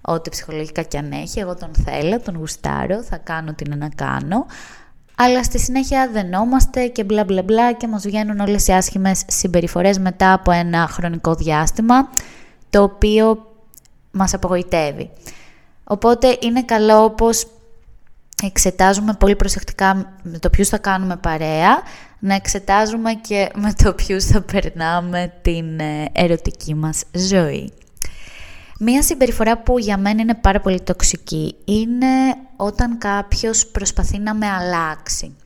ό,τι 0.00 0.30
ψυχολογικά 0.30 0.82
κι 0.82 0.96
αν 0.96 1.12
έχει, 1.12 1.38
εγώ 1.38 1.54
τον 1.54 1.70
θέλω, 1.84 2.20
τον 2.20 2.36
γουστάρω, 2.36 3.02
θα 3.02 3.16
κάνω 3.16 3.54
τι 3.54 3.64
είναι 3.66 3.76
να 3.76 3.88
κάνω, 3.88 4.46
αλλά 5.18 5.42
στη 5.42 5.58
συνέχεια 5.58 6.08
δενόμαστε 6.12 6.86
και 6.86 7.04
μπλα 7.04 7.24
μπλα 7.24 7.42
μπλα 7.42 7.72
και 7.72 7.88
μας 7.88 8.02
βγαίνουν 8.02 8.40
όλες 8.40 8.66
οι 8.66 8.72
άσχημες 8.72 9.24
συμπεριφορές 9.26 9.98
μετά 9.98 10.32
από 10.32 10.50
ένα 10.50 10.86
χρονικό 10.86 11.34
διάστημα, 11.34 12.08
το 12.70 12.82
οποίο 12.82 13.52
μας 14.10 14.34
απογοητεύει. 14.34 15.10
Οπότε 15.84 16.38
είναι 16.40 16.62
καλό 16.62 17.04
όπως 17.04 17.46
εξετάζουμε 18.42 19.12
πολύ 19.12 19.36
προσεκτικά 19.36 20.14
με 20.22 20.38
το 20.38 20.50
ποιους 20.50 20.68
θα 20.68 20.78
κάνουμε 20.78 21.16
παρέα, 21.16 21.82
να 22.18 22.34
εξετάζουμε 22.34 23.12
και 23.12 23.50
με 23.54 23.72
το 23.82 23.92
ποιους 23.92 24.24
θα 24.24 24.40
περνάμε 24.40 25.32
την 25.42 25.80
ε, 25.80 26.08
ερωτική 26.12 26.74
μας 26.74 27.02
ζωή. 27.12 27.72
Μία 28.78 29.02
συμπεριφορά 29.02 29.58
που 29.58 29.78
για 29.78 29.98
μένα 29.98 30.22
είναι 30.22 30.34
πάρα 30.34 30.60
πολύ 30.60 30.80
τοξική 30.80 31.54
είναι 31.64 32.06
όταν 32.56 32.98
κάποιος 32.98 33.66
προσπαθεί 33.66 34.18
να 34.18 34.34
με 34.34 34.46
αλλάξει. 34.46 35.36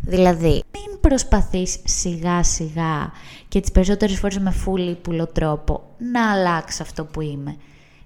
Δηλαδή, 0.00 0.48
μην 0.48 1.00
προσπαθείς 1.00 1.78
σιγά 1.84 2.42
σιγά 2.42 3.12
και 3.48 3.60
τις 3.60 3.70
περισσότερες 3.70 4.18
φορές 4.18 4.38
με 4.38 4.50
φούλη 4.50 4.94
πουλο 4.94 5.26
τρόπο 5.26 5.94
να 5.98 6.32
αλλάξεις 6.32 6.80
αυτό 6.80 7.04
που 7.04 7.20
είμαι. 7.20 7.56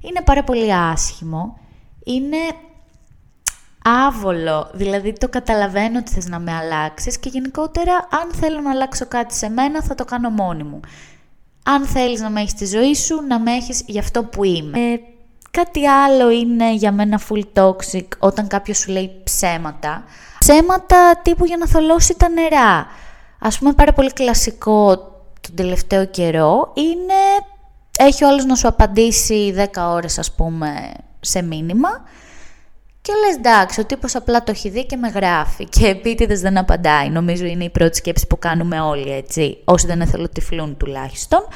Είναι 0.00 0.23
πάρα 0.25 0.44
πολύ 0.44 0.75
άσχημο, 0.75 1.58
είναι 2.04 2.37
άβολο, 3.85 4.70
δηλαδή 4.75 5.12
το 5.12 5.28
καταλαβαίνω 5.28 5.99
ότι 5.99 6.12
θες 6.12 6.28
να 6.28 6.38
με 6.38 6.52
αλλάξεις 6.52 7.18
και 7.18 7.28
γενικότερα 7.28 7.92
αν 7.92 8.35
θέλω 8.35 8.61
να 8.61 8.70
αλλάξω 8.70 9.06
κάτι 9.06 9.35
σε 9.35 9.49
μένα 9.49 9.82
θα 9.82 9.94
το 9.94 10.04
κάνω 10.04 10.30
μόνη 10.30 10.62
μου. 10.62 10.80
Αν 11.75 11.87
θέλεις 11.87 12.20
να 12.20 12.30
με 12.30 12.40
έχεις 12.40 12.50
στη 12.50 12.66
ζωή 12.66 12.94
σου, 12.94 13.25
να 13.28 13.38
με 13.40 13.52
έχεις 13.52 13.82
για 13.87 14.00
αυτό 14.00 14.25
που 14.25 14.44
είμαι. 14.44 14.78
Ε, 14.78 15.00
κάτι 15.50 15.87
άλλο 15.87 16.30
είναι 16.30 16.75
για 16.75 16.92
μένα 16.92 17.20
full 17.28 17.42
toxic 17.62 18.06
όταν 18.18 18.46
κάποιος 18.46 18.78
σου 18.78 18.90
λέει 18.90 19.20
ψέματα. 19.25 20.04
Ψέματα 20.38 21.20
τύπου 21.22 21.44
για 21.44 21.56
να 21.56 21.66
θολώσει 21.66 22.14
τα 22.14 22.28
νερά. 22.28 22.87
Ας 23.38 23.58
πούμε 23.58 23.72
πάρα 23.72 23.92
πολύ 23.92 24.12
κλασικό 24.12 24.96
τον 25.40 25.54
τελευταίο 25.54 26.06
καιρό 26.06 26.72
είναι 26.75 27.46
έχει 27.98 28.25
ο 28.25 28.28
άλλος 28.28 28.44
να 28.44 28.54
σου 28.54 28.68
απαντήσει 28.68 29.54
10 29.56 29.92
ώρες 29.92 30.18
ας 30.18 30.34
πούμε 30.34 30.92
σε 31.20 31.42
μήνυμα 31.42 32.04
και 33.08 33.14
λες 33.26 33.36
εντάξει, 33.36 33.80
ο 33.80 33.84
τύπος 33.84 34.14
απλά 34.14 34.42
το 34.42 34.50
έχει 34.50 34.68
δει 34.68 34.86
και 34.86 34.96
με 34.96 35.08
γράφει 35.08 35.64
και 35.64 35.86
επίτηδες 35.86 36.40
δεν 36.40 36.58
απαντάει. 36.58 37.08
Νομίζω 37.08 37.44
είναι 37.44 37.64
η 37.64 37.70
πρώτη 37.70 37.96
σκέψη 37.96 38.26
που 38.26 38.38
κάνουμε 38.38 38.80
όλοι 38.80 39.12
έτσι, 39.12 39.58
όσοι 39.64 39.86
δεν 39.86 40.00
εθελοτυφλούν 40.00 40.76
τουλάχιστον. 40.76 41.46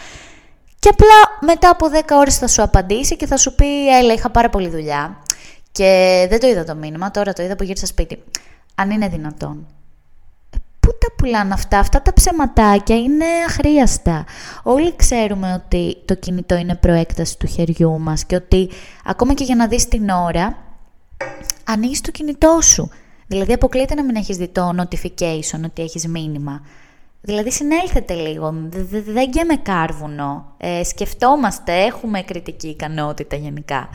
Και 0.79 0.89
απλά 0.89 1.49
μετά 1.53 1.71
από 1.71 1.87
10 1.93 2.01
ώρες 2.11 2.39
θα 2.39 2.49
σου 2.49 2.63
απαντήσει 2.63 3.17
και 3.17 3.27
θα 3.27 3.37
σου 3.37 3.55
πει 3.55 3.97
έλα 3.99 4.13
είχα 4.13 4.31
πάρα 4.31 4.51
πολύ 4.51 4.69
δουλειά 4.69 5.23
και 5.73 6.27
δεν 6.31 6.41
το 6.41 6.47
είδα 6.47 6.65
το 6.65 6.75
μήνυμα, 6.75 7.11
τώρα 7.11 7.33
το 7.33 7.43
είδα 7.43 7.57
που 7.57 7.65
γύρισα 7.65 7.87
σπίτι. 7.87 8.23
Αν 8.75 8.91
είναι 8.91 9.09
δυνατόν. 9.09 9.67
Ε, 10.51 10.57
πού 10.81 10.89
τα 10.89 11.15
πουλάνε 11.17 11.53
αυτά, 11.55 11.79
αυτά 11.79 12.03
τα 12.03 12.13
ψεματάκια 12.13 12.97
είναι 12.97 13.25
αχρίαστα. 13.49 14.25
Όλοι 14.63 14.97
ξέρουμε 14.97 15.63
ότι 15.65 15.97
το 16.05 16.15
κινητό 16.15 16.57
είναι 16.57 16.75
προέκταση 16.75 17.39
του 17.39 17.47
χεριού 17.47 17.99
μας 18.01 18.25
και 18.25 18.35
ότι 18.35 18.71
ακόμα 19.05 19.35
και 19.35 19.45
για 19.45 19.57
να 19.57 19.67
δεις 19.67 19.89
την 19.89 20.09
ώρα 20.09 20.62
ανοίγεις 21.65 22.01
το 22.01 22.11
κινητό 22.11 22.59
σου. 22.63 22.91
Δηλαδή 23.27 23.53
αποκλείεται 23.53 23.95
να 23.95 24.05
μην 24.05 24.17
έχεις 24.17 24.37
δει 24.37 24.49
το 24.49 24.75
notification 24.79 25.61
ότι 25.65 25.83
έχεις 25.83 26.07
μήνυμα. 26.07 26.63
Δηλαδή 27.25 27.51
συνέλθετε 27.51 28.15
λίγο, 28.15 28.55
δεν 28.91 29.47
με 29.47 29.57
κάρβουνο, 29.63 30.55
ε, 30.57 30.85
σκεφτόμαστε, 30.85 31.73
έχουμε 31.73 32.23
κριτική 32.23 32.69
ικανότητα 32.69 33.37
γενικά. 33.37 33.89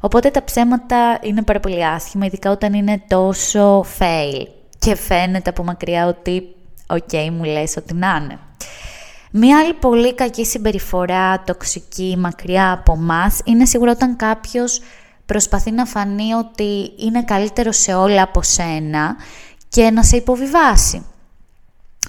Οπότε 0.00 0.30
τα 0.30 0.44
ψέματα 0.44 1.18
είναι 1.22 1.42
πάρα 1.42 1.60
πολύ 1.60 1.86
άσχημα, 1.86 2.26
ειδικά 2.26 2.50
όταν 2.50 2.72
είναι 2.72 3.02
τόσο 3.08 3.84
fail 3.98 4.46
και 4.78 4.94
φαίνεται 4.94 5.50
από 5.50 5.64
μακριά 5.64 6.06
ότι 6.06 6.54
οκ, 6.86 7.12
μου 7.32 7.44
λες 7.44 7.76
ότι 7.76 7.94
να 7.94 8.20
είναι. 8.22 8.38
Μία 9.30 9.58
άλλη 9.58 9.72
πολύ 9.72 10.14
κακή 10.14 10.44
συμπεριφορά, 10.44 11.42
τοξική, 11.42 12.16
μακριά 12.18 12.72
από 12.72 12.96
μας, 12.96 13.40
είναι 13.44 13.66
σίγουρα 13.66 13.90
όταν 13.90 14.16
κάποιος 14.16 14.80
προσπαθεί 15.26 15.70
να 15.70 15.84
φανεί 15.84 16.32
ότι 16.32 16.92
είναι 16.96 17.22
καλύτερος 17.24 17.72
σε 17.72 17.94
όλα 17.94 18.22
από 18.22 18.42
σένα 18.42 19.16
και 19.68 19.90
να 19.90 20.02
σε 20.02 20.16
υποβιβάσει. 20.16 21.06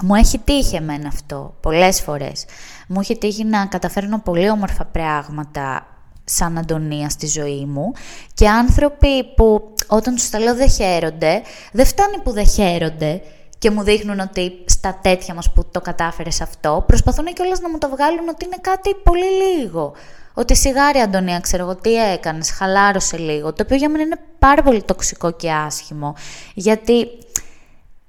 Μου 0.01 0.15
έχει 0.15 0.39
τύχει 0.39 0.75
εμένα 0.75 1.07
αυτό 1.07 1.55
πολλές 1.59 2.01
φορές. 2.01 2.45
Μου 2.87 2.99
έχει 2.99 3.17
τύχει 3.17 3.43
να 3.43 3.65
καταφέρνω 3.65 4.19
πολύ 4.19 4.49
όμορφα 4.49 4.85
πράγματα 4.85 5.87
σαν 6.23 6.57
Αντωνία 6.57 7.09
στη 7.09 7.27
ζωή 7.27 7.65
μου 7.65 7.91
και 8.33 8.49
άνθρωποι 8.49 9.23
που 9.35 9.73
όταν 9.87 10.15
τους 10.15 10.29
τα 10.29 10.39
λέω 10.39 10.55
δεν 10.55 10.69
χαίρονται, 10.69 11.41
δεν 11.71 11.85
φτάνει 11.85 12.17
που 12.23 12.31
δεν 12.31 12.47
χαίρονται 12.47 13.21
και 13.57 13.71
μου 13.71 13.83
δείχνουν 13.83 14.19
ότι 14.19 14.51
στα 14.65 14.99
τέτοια 15.01 15.33
μας 15.33 15.51
που 15.51 15.65
το 15.71 15.81
κατάφερες 15.81 16.41
αυτό, 16.41 16.83
προσπαθούν 16.87 17.25
κιόλας 17.25 17.59
να 17.59 17.69
μου 17.69 17.77
το 17.77 17.89
βγάλουν 17.89 18.29
ότι 18.29 18.45
είναι 18.45 18.57
κάτι 18.61 18.95
πολύ 19.03 19.59
λίγο. 19.59 19.93
Ότι 20.33 20.55
σιγάρι, 20.55 20.99
Αντωνία, 20.99 21.39
ξέρω 21.39 21.63
εγώ 21.63 21.75
τι 21.75 21.93
έκανες, 22.11 22.51
χαλάρωσε 22.51 23.17
λίγο. 23.17 23.53
Το 23.53 23.63
οποίο 23.63 23.75
για 23.77 23.89
μένα 23.89 24.03
είναι 24.03 24.19
πάρα 24.39 24.63
πολύ 24.63 24.83
τοξικό 24.83 25.31
και 25.31 25.51
άσχημο. 25.51 26.15
Γιατί 26.53 27.01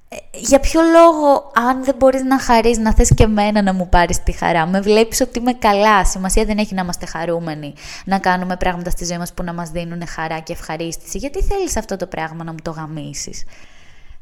ε, 0.08 0.16
για 0.32 0.60
ποιο 0.60 0.80
λόγο, 0.80 1.52
αν 1.54 1.84
δεν 1.84 1.94
μπορείς 1.98 2.22
να 2.22 2.38
χαρείς, 2.38 2.78
να 2.78 2.94
θες 2.94 3.10
και 3.14 3.22
εμένα 3.22 3.62
να 3.62 3.72
μου 3.72 3.88
πάρεις 3.88 4.22
τη 4.22 4.32
χαρά. 4.32 4.66
Με 4.66 4.80
βλέπεις 4.80 5.20
ότι 5.20 5.38
είμαι 5.38 5.52
καλά. 5.52 6.04
Σημασία 6.04 6.44
δεν 6.44 6.58
έχει 6.58 6.74
να 6.74 6.82
είμαστε 6.82 7.06
χαρούμενοι. 7.06 7.74
Να 8.04 8.18
κάνουμε 8.18 8.56
πράγματα 8.56 8.90
στη 8.90 9.04
ζωή 9.04 9.18
μας 9.18 9.32
που 9.32 9.42
να 9.42 9.52
μας 9.52 9.70
δίνουν 9.70 10.06
χαρά 10.06 10.38
και 10.38 10.52
ευχαρίστηση. 10.52 11.18
Γιατί 11.18 11.42
θέλεις 11.42 11.76
αυτό 11.76 11.96
το 11.96 12.06
πράγμα 12.06 12.44
να 12.44 12.50
μου 12.50 12.58
το 12.62 12.70
γαμίσεις; 12.70 13.44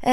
Ε, 0.01 0.11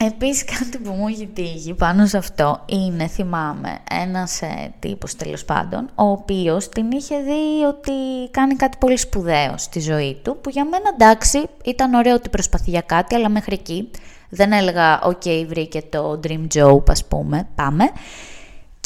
Επίσης 0.00 0.44
κάτι 0.44 0.78
που 0.78 0.92
μου 0.92 1.08
έχει 1.08 1.26
τύχει 1.26 1.74
πάνω 1.74 2.06
σε 2.06 2.16
αυτό 2.16 2.60
είναι, 2.66 3.06
θυμάμαι, 3.06 3.78
ένας 3.90 4.42
ε, 4.42 4.74
τύπος 4.78 5.16
τέλος 5.16 5.44
πάντων, 5.44 5.90
ο 5.94 6.04
οποίος 6.04 6.68
την 6.68 6.90
είχε 6.90 7.16
δει 7.20 7.64
ότι 7.68 7.92
κάνει 8.30 8.54
κάτι 8.54 8.76
πολύ 8.80 8.96
σπουδαίο 8.96 9.54
στη 9.56 9.80
ζωή 9.80 10.20
του, 10.22 10.38
που 10.40 10.50
για 10.50 10.64
μένα 10.64 10.90
εντάξει 10.94 11.48
ήταν 11.64 11.94
ωραίο 11.94 12.14
ότι 12.14 12.28
προσπαθεί 12.28 12.70
για 12.70 12.80
κάτι, 12.80 13.14
αλλά 13.14 13.28
μέχρι 13.28 13.54
εκεί 13.54 13.90
δεν 14.28 14.52
έλεγα 14.52 15.00
«ΟΚ, 15.02 15.22
βρήκε 15.46 15.82
το 15.82 16.20
dream 16.26 16.46
job, 16.54 16.82
ας 16.90 17.04
πούμε, 17.04 17.48
πάμε». 17.54 17.84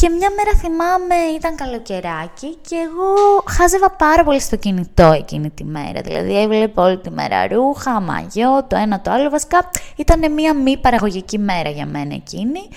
Και 0.02 0.08
μια 0.08 0.30
μέρα 0.36 0.58
θυμάμαι 0.58 1.14
ήταν 1.36 1.56
καλοκαιράκι 1.56 2.56
και 2.68 2.76
εγώ 2.76 3.42
χάζευα 3.46 3.90
πάρα 3.90 4.24
πολύ 4.24 4.40
στο 4.40 4.56
κινητό 4.56 5.12
εκείνη 5.12 5.50
τη 5.50 5.64
μέρα. 5.64 6.00
Δηλαδή 6.00 6.40
έβλεπα 6.40 6.82
όλη 6.82 6.98
τη 6.98 7.10
μέρα 7.10 7.46
ρούχα, 7.46 8.00
μαγιό, 8.00 8.64
το 8.68 8.76
ένα 8.76 9.00
το 9.00 9.10
άλλο. 9.10 9.30
Βασικά 9.30 9.70
ήταν 9.96 10.32
μια 10.32 10.54
μη 10.54 10.78
παραγωγική 10.78 11.38
μέρα 11.38 11.70
για 11.70 11.86
μένα 11.86 12.14
εκείνη 12.14 12.68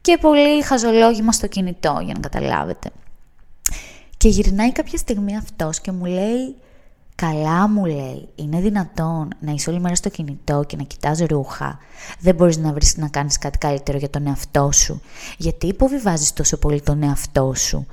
και 0.00 0.18
πολύ 0.20 0.62
χαζολόγημα 0.62 1.32
στο 1.32 1.46
κινητό 1.46 2.00
για 2.04 2.14
να 2.14 2.20
καταλάβετε. 2.20 2.90
Και 4.16 4.28
γυρνάει 4.28 4.72
κάποια 4.72 4.98
στιγμή 4.98 5.36
αυτός 5.36 5.80
και 5.80 5.92
μου 5.92 6.04
λέει 6.04 6.56
Καλά 7.20 7.68
μου 7.68 7.84
λέει, 7.84 8.28
είναι 8.34 8.60
δυνατόν 8.60 9.28
να 9.40 9.52
είσαι 9.52 9.70
όλη 9.70 9.80
μέρα 9.80 9.94
στο 9.94 10.08
κινητό 10.08 10.64
και 10.66 10.76
να 10.76 10.82
κοιτάς 10.82 11.18
ρούχα. 11.18 11.78
Δεν 12.18 12.34
μπορείς 12.34 12.56
να 12.56 12.72
βρεις 12.72 12.96
να 12.96 13.08
κάνεις 13.08 13.38
κάτι 13.38 13.58
καλύτερο 13.58 13.98
για 13.98 14.10
τον 14.10 14.26
εαυτό 14.26 14.72
σου. 14.72 15.02
Γιατί 15.36 15.66
υποβιβάζεις 15.66 16.32
τόσο 16.32 16.56
πολύ 16.58 16.80
τον 16.80 17.02
εαυτό 17.02 17.52
σου. 17.54 17.86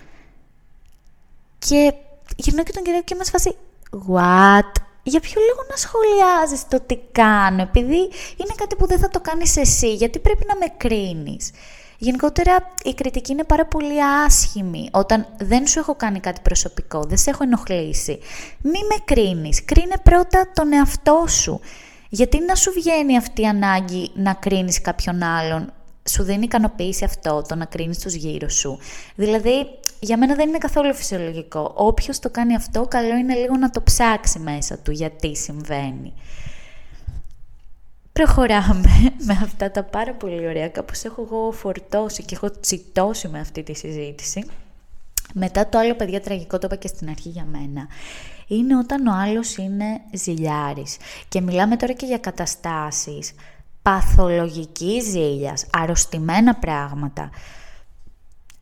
Και 1.60 1.94
γυρνώ 2.36 2.64
και 2.64 2.72
τον 2.72 2.84
κύριο 2.84 3.02
και 3.02 3.16
μας 3.16 3.30
φάσει 3.30 3.56
What? 3.92 4.82
Για 5.04 5.20
ποιο 5.20 5.42
λόγο 5.50 5.68
να 5.70 5.76
σχολιάζεις 5.76 6.68
το 6.68 6.80
τι 6.86 6.98
κάνω, 7.12 7.62
επειδή 7.62 7.98
είναι 8.38 8.54
κάτι 8.56 8.76
που 8.76 8.88
δεν 8.88 9.00
θα 9.00 9.10
το 9.10 9.20
κάνεις 9.20 9.58
εσύ, 9.58 9.94
γιατί 9.94 10.20
πρέπει 10.20 10.46
να 10.48 10.56
με 10.56 10.66
κρίνεις. 10.78 11.52
Γενικότερα 11.98 12.56
η 12.84 12.94
κριτική 12.94 13.32
είναι 13.32 13.44
πάρα 13.44 13.66
πολύ 13.66 14.04
άσχημη 14.26 14.90
όταν 14.92 15.28
δεν 15.38 15.68
σου 15.68 15.80
έχω 15.80 15.96
κάνει 15.96 16.20
κάτι 16.20 16.42
προσωπικό, 16.42 17.04
δεν 17.04 17.18
σε 17.18 17.30
έχω 17.30 17.44
ενοχλήσει. 17.44 18.20
Μη 18.62 18.80
με 18.90 18.96
κρίνεις, 19.06 19.66
κρίνε 19.66 19.96
πρώτα 20.04 20.50
τον 20.54 20.74
εαυτό 20.74 21.26
σου. 21.28 21.60
Γιατί 22.10 22.40
να 22.40 22.56
σου 22.56 22.72
βγαίνει 22.72 23.18
αυτή 23.18 23.42
η 23.42 23.46
ανάγκη 23.46 24.12
να 24.16 24.34
κρίνεις 24.34 24.82
κάποιον 24.82 25.24
άλλον, 25.24 25.74
σου 26.10 26.24
δίνει 26.24 26.44
ικανοποίηση 26.44 27.04
αυτό, 27.04 27.42
το 27.48 27.56
να 27.56 27.66
κρίνεις 27.66 28.00
τους 28.00 28.14
γύρω 28.14 28.50
σου. 28.50 28.80
Δηλαδή, 29.16 29.68
για 30.00 30.18
μένα 30.18 30.36
δεν 30.36 30.48
είναι 30.48 30.58
καθόλου 30.58 30.94
φυσιολογικό. 30.94 31.72
Όποιος 31.76 32.20
το 32.20 32.30
κάνει 32.30 32.56
αυτό, 32.56 32.86
καλό 32.88 33.16
είναι 33.16 33.36
λίγο 33.36 33.58
να 33.58 33.70
το 33.70 33.82
ψάξει 33.82 34.40
μέσα 34.40 34.78
του 34.78 34.92
γιατί 34.92 35.36
συμβαίνει 35.36 36.14
προχωράμε 38.18 38.90
με 39.28 39.40
αυτά 39.44 39.72
τα 39.72 39.84
πάρα 39.84 40.14
πολύ 40.14 40.48
ωραία, 40.48 40.70
κάπως 40.70 41.04
έχω 41.04 41.28
εγώ 41.32 41.52
φορτώσει 41.52 42.24
και 42.24 42.36
έχω 42.36 42.52
τσιτώσει 42.60 43.28
με 43.28 43.40
αυτή 43.40 43.64
τη 43.64 43.76
συζήτηση. 43.76 44.46
Μετά 45.34 45.68
το 45.68 45.78
άλλο, 45.78 45.96
παιδιά, 45.96 46.22
τραγικό, 46.22 46.58
το 46.58 46.66
είπα 46.66 46.76
και 46.76 46.88
στην 46.88 47.10
αρχή 47.10 47.30
για 47.30 47.48
μένα, 47.52 47.88
είναι 48.48 48.78
όταν 48.78 49.08
ο 49.08 49.14
άλλος 49.14 49.58
είναι 49.58 50.02
ζηλιάρης. 50.14 50.98
Και 51.30 51.42
μιλάμε 51.42 51.76
τώρα 51.76 51.94
και 51.94 52.06
για 52.06 52.18
καταστάσεις 52.18 53.32
παθολογικής 53.82 55.04
ζήλιας, 55.04 55.66
αρρωστημένα 55.78 56.56
πράγματα. 56.56 57.30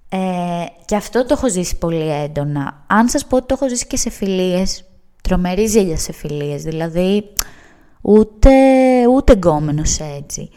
Ε, 0.10 0.66
και 0.86 0.96
αυτό 0.96 1.26
το 1.26 1.34
έχω 1.34 1.50
ζήσει 1.50 1.78
πολύ 1.78 2.10
έντονα. 2.12 2.84
Αν 2.88 3.10
σας 3.10 3.26
πω 3.26 3.36
ότι 3.36 3.46
το 3.46 3.54
έχω 3.54 3.70
ζήσει 3.70 3.88
και 3.88 3.98
σε 3.98 4.10
φιλίες, 4.10 4.84
τρομερή 5.22 5.66
ζήλια 5.66 5.98
σε 5.98 6.14
φιλίες, 6.14 6.64
δηλαδή 6.64 7.34
ούτε, 8.06 8.52
ούτε 9.08 9.34
γκόμενος 9.34 10.00
έτσι. 10.00 10.50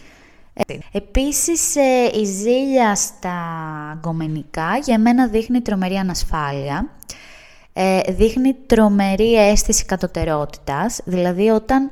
Ε, 0.53 0.79
επίσης, 0.93 1.77
ε, 1.77 2.11
η 2.21 2.25
ζήλια 2.25 2.95
στα 2.95 3.39
γκομενικά 4.01 4.77
για 4.85 4.99
μένα 4.99 5.27
δείχνει 5.27 5.61
τρομερή 5.61 5.95
ανασφάλεια. 5.95 6.91
Ε, 7.73 8.01
δείχνει 8.09 8.55
τρομερή 8.67 9.35
αίσθηση 9.35 9.85
κατωτερότητας, 9.85 11.01
δηλαδή 11.05 11.49
όταν 11.49 11.91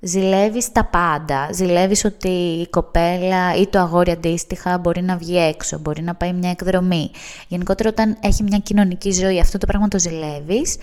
ζηλεύεις 0.00 0.72
τα 0.72 0.84
πάντα. 0.84 1.48
Ζηλεύεις 1.52 2.04
ότι 2.04 2.28
η 2.28 2.68
κοπέλα 2.68 3.56
ή 3.56 3.66
το 3.66 3.78
αγόρι 3.78 4.10
αντίστοιχα 4.10 4.78
μπορεί 4.78 5.02
να 5.02 5.16
βγει 5.16 5.38
έξω, 5.38 5.78
μπορεί 5.78 6.02
να 6.02 6.14
πάει 6.14 6.32
μια 6.32 6.50
εκδρομή. 6.50 7.10
Γενικότερα 7.48 7.88
όταν 7.88 8.16
έχει 8.20 8.42
μια 8.42 8.58
κοινωνική 8.58 9.10
ζωή 9.10 9.40
αυτό 9.40 9.58
το 9.58 9.66
πράγμα 9.66 9.88
το 9.88 9.98
ζηλεύεις, 9.98 10.76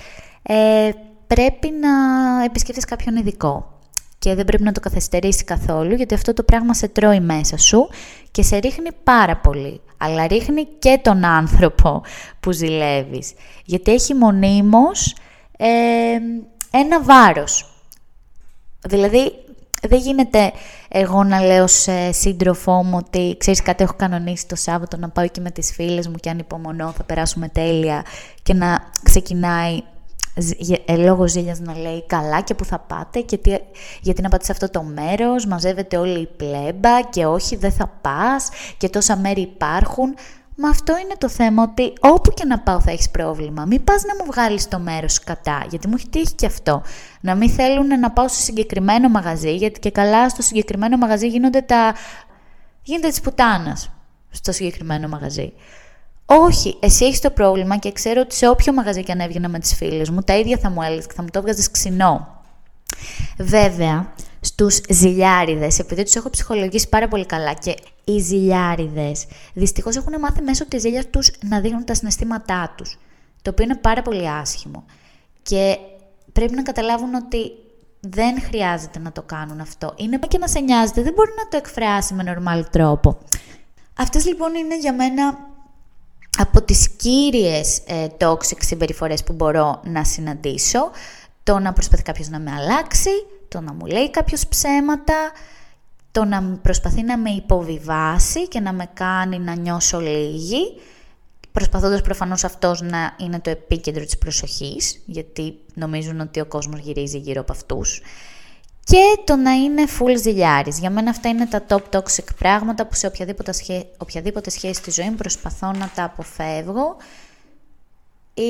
ε, 0.44 0.90
πρέπει 1.28 1.70
να 1.82 1.90
επισκεφτείς 2.44 2.86
κάποιον 2.86 3.16
ειδικό. 3.16 3.75
Και 4.26 4.36
δεν 4.36 4.46
πρέπει 4.46 4.64
να 4.64 4.72
το 4.72 4.80
καθυστερήσει 4.80 5.44
καθόλου, 5.44 5.94
γιατί 5.94 6.14
αυτό 6.14 6.34
το 6.34 6.44
πράγμα 6.44 6.74
σε 6.74 6.88
τρώει 6.88 7.20
μέσα 7.20 7.58
σου 7.58 7.90
και 8.32 8.44
σε 8.44 8.58
ρίχνει 8.58 8.90
πάρα 9.04 9.38
πολύ. 9.38 9.82
Αλλά 9.98 10.28
ρίχνει 10.28 10.68
και 10.80 11.00
τον 11.02 11.26
άνθρωπο 11.26 12.02
που 12.40 12.52
ζηλεύεις. 12.52 13.34
Γιατί 13.66 13.92
έχει 13.92 14.14
μονίμως 14.14 15.16
ε, 15.58 15.68
ένα 16.72 17.02
βάρος 17.02 17.76
Δηλαδή, 18.88 19.32
δεν 19.88 20.00
γίνεται 20.00 20.52
εγώ 20.90 21.24
να 21.24 21.46
λέω 21.46 21.68
σε 21.68 22.12
σύντροφό 22.12 22.84
μου 22.84 23.02
ότι 23.06 23.36
ξέρεις 23.38 23.62
κάτι 23.62 23.84
έχω 23.84 23.94
κανονίσει 23.98 24.48
το 24.48 24.56
Σάββατο 24.56 24.98
να 24.98 25.10
πάω 25.10 25.28
και 25.28 25.42
με 25.42 25.52
τις 25.52 25.74
φίλες 25.74 26.08
μου 26.08 26.16
και 26.16 26.30
αν 26.30 26.40
υπομονώ 26.40 26.92
θα 26.92 27.04
περάσουμε 27.04 27.48
τέλεια 27.48 28.06
και 28.44 28.54
να 28.54 28.92
ξεκινάει 29.04 29.76
ε, 29.76 29.82
λόγω 30.98 31.28
ζήλιας 31.28 31.60
να 31.60 31.78
λέει 31.78 32.06
καλά 32.08 32.42
και 32.42 32.54
που 32.54 32.66
θα 32.66 32.80
πάτε 32.80 33.20
και 33.20 33.38
τι, 33.38 33.56
γιατί 34.02 34.22
να 34.22 34.30
πάτε 34.30 34.44
σε 34.46 34.52
αυτό 34.52 34.70
το 34.70 34.84
μέρος, 34.84 35.46
μαζεύεται 35.46 35.98
όλη 35.98 36.20
η 36.20 36.30
πλέμπα 36.38 37.02
και 37.02 37.26
όχι 37.26 37.56
δεν 37.56 37.72
θα 37.72 37.88
πας 38.02 38.50
και 38.78 38.90
τόσα 38.90 39.18
μέρη 39.18 39.42
υπάρχουν. 39.42 40.16
Μα 40.58 40.70
αυτό 40.70 40.98
είναι 40.98 41.14
το 41.18 41.30
θέμα 41.30 41.64
ότι 41.64 41.94
όπου 42.00 42.32
και 42.32 42.46
να 42.46 42.60
πάω 42.60 42.80
θα 42.80 42.92
έχεις 42.92 43.10
πρόβλημα. 43.10 43.66
Μην 43.66 43.84
πας 43.84 44.04
να 44.04 44.16
μου 44.16 44.32
βγάλεις 44.32 44.68
το 44.68 44.80
μέρος 44.80 45.20
κατά, 45.20 45.66
γιατί 45.70 45.88
μου 45.88 45.94
έχει 45.98 46.10
τύχει 46.10 46.34
και 46.34 46.46
αυτό. 46.46 46.82
Να 47.22 47.36
μην 47.36 47.50
θέλουν 47.50 48.00
να 48.00 48.12
πάω 48.12 48.28
στο 48.28 48.42
συγκεκριμένο 48.42 49.10
μαγαζί, 49.10 49.56
γιατί 49.56 49.80
και 49.80 49.92
καλά 49.92 50.30
στο 50.30 50.42
συγκεκριμένο 50.42 50.98
μαγαζί 50.98 51.28
γίνονται 51.28 51.62
τα... 51.62 51.96
γίνεται 52.82 53.08
της 53.08 53.22
πουτάνας 53.22 53.90
στο 54.30 54.52
συγκεκριμένο 54.52 55.08
μαγαζί. 55.08 55.54
Όχι, 56.26 56.78
εσύ 56.80 57.06
έχεις 57.06 57.20
το 57.20 57.30
πρόβλημα 57.30 57.78
και 57.78 57.92
ξέρω 57.92 58.22
ότι 58.22 58.36
σε 58.36 58.48
όποιο 58.50 58.74
μαγαζί 58.74 59.04
και 59.04 59.12
αν 59.12 59.20
έβγαινα 59.20 59.50
με 59.50 59.60
τις 59.60 59.76
φίλες 59.76 60.10
μου, 60.10 60.22
τα 60.22 60.38
ίδια 60.38 60.58
θα 60.58 60.70
μου 60.70 60.82
έλεγες 60.82 61.08
και 61.08 61.14
θα 61.14 61.22
μου 61.22 61.28
το 61.32 61.40
έβγαζες 61.40 61.72
ξινό. 61.72 62.44
Βέβαια, 63.38 64.14
στους 64.40 64.82
ζηλιάριδες, 64.90 65.80
επειδή 65.80 66.04
τους 66.04 66.16
έχω 66.16 66.30
ψυχολογήσει 66.30 66.90
πάρα 66.90 67.08
πολύ 67.08 67.26
καλά 67.26 67.54
και 67.54 67.76
οι 68.04 68.20
ζηλιάριδες 68.20 69.26
δυστυχώς 69.54 69.96
έχουν 69.96 70.20
μάθει 70.20 70.42
μέσω 70.42 70.66
της 70.66 70.82
ζήλιας 70.82 71.10
τους 71.10 71.32
να 71.50 71.60
δείχνουν 71.60 71.86
τα 71.86 71.94
συναισθήματά 71.94 72.74
τους, 72.78 73.00
το 73.42 73.50
οποίο 73.50 73.64
είναι 73.64 73.76
πάρα 73.76 74.02
πολύ 74.02 74.30
άσχημο. 74.30 74.84
Και 75.44 75.78
πρέπει 76.34 76.56
να 76.56 76.62
καταλάβουν 76.62 77.14
ότι 77.14 77.52
δεν 78.00 78.42
χρειάζεται 78.42 79.00
να 79.00 79.12
το 79.12 79.22
κάνουν 79.22 79.60
αυτό. 79.60 79.94
Είναι 79.96 80.20
και 80.28 80.38
να 80.38 80.48
σε 80.48 80.60
νοιάζεται, 80.60 81.02
δεν 81.02 81.14
μπορεί 81.14 81.32
να 81.38 81.48
το 81.48 81.58
εκφράσει 81.58 82.14
με 82.14 82.24
νορμάλ 82.24 82.66
τρόπο. 82.72 83.18
Αυτές 83.98 84.26
λοιπόν 84.26 84.56
είναι 84.56 84.80
για 84.80 84.94
μένα 84.94 85.38
από 86.38 86.62
τις 86.62 86.90
κύριες 86.90 87.82
ε, 87.86 88.08
toxic 88.20 88.58
συμπεριφορές 88.60 89.24
που 89.24 89.34
μπορώ 89.34 89.82
να 89.84 90.04
συναντήσω. 90.04 90.92
Το 91.44 91.60
να 91.60 91.74
προσπαθεί 91.74 92.04
κάποιος 92.04 92.28
να 92.28 92.40
με 92.40 92.52
αλλάξει, 92.52 93.10
το 93.48 93.62
να 93.62 93.74
μου 93.74 93.86
λέει 93.86 94.10
κάποιος 94.10 94.48
ψέματα, 94.48 95.32
το 96.12 96.26
να 96.26 96.42
προσπαθεί 96.62 97.04
να 97.04 97.18
με 97.18 97.30
υποβιβάσει 97.30 98.48
και 98.48 98.60
να 98.60 98.74
με 98.74 98.90
κάνει 98.94 99.40
να 99.40 99.56
νιώσω 99.56 100.00
λίγη, 100.00 100.82
προσπαθώντας 101.52 102.02
προφανώς 102.02 102.44
αυτός 102.44 102.82
να 102.82 103.16
είναι 103.18 103.40
το 103.40 103.50
επίκεντρο 103.50 104.06
της 104.06 104.18
προσοχής, 104.18 105.02
γιατί 105.06 105.56
νομίζουν 105.74 106.20
ότι 106.20 106.40
ο 106.40 106.46
κόσμος 106.46 106.80
γυρίζει 106.80 107.18
γύρω 107.18 107.42
από 107.42 107.52
αυτούς. 107.52 108.02
Και 108.86 109.22
το 109.24 109.36
να 109.36 109.52
είναι 109.52 109.84
full 110.00 110.18
ζηλιάρης. 110.18 110.80
Για 110.80 110.90
μένα 110.90 111.10
αυτά 111.10 111.30
είναι 111.30 111.46
τα 111.46 111.66
top 111.70 111.82
toxic 111.92 112.36
πράγματα 112.38 112.86
που 112.86 112.96
σε 112.96 113.08
οποιαδήποτε, 113.08 113.52
σχέ... 113.52 113.86
οποιαδήποτε 113.98 114.50
σχέση 114.50 114.74
στη 114.74 114.92
ζωή 114.92 115.10
μου 115.10 115.16
προσπαθώ 115.16 115.72
να 115.72 115.92
τα 115.96 116.04
αποφεύγω 116.04 116.98
ή 118.34 118.44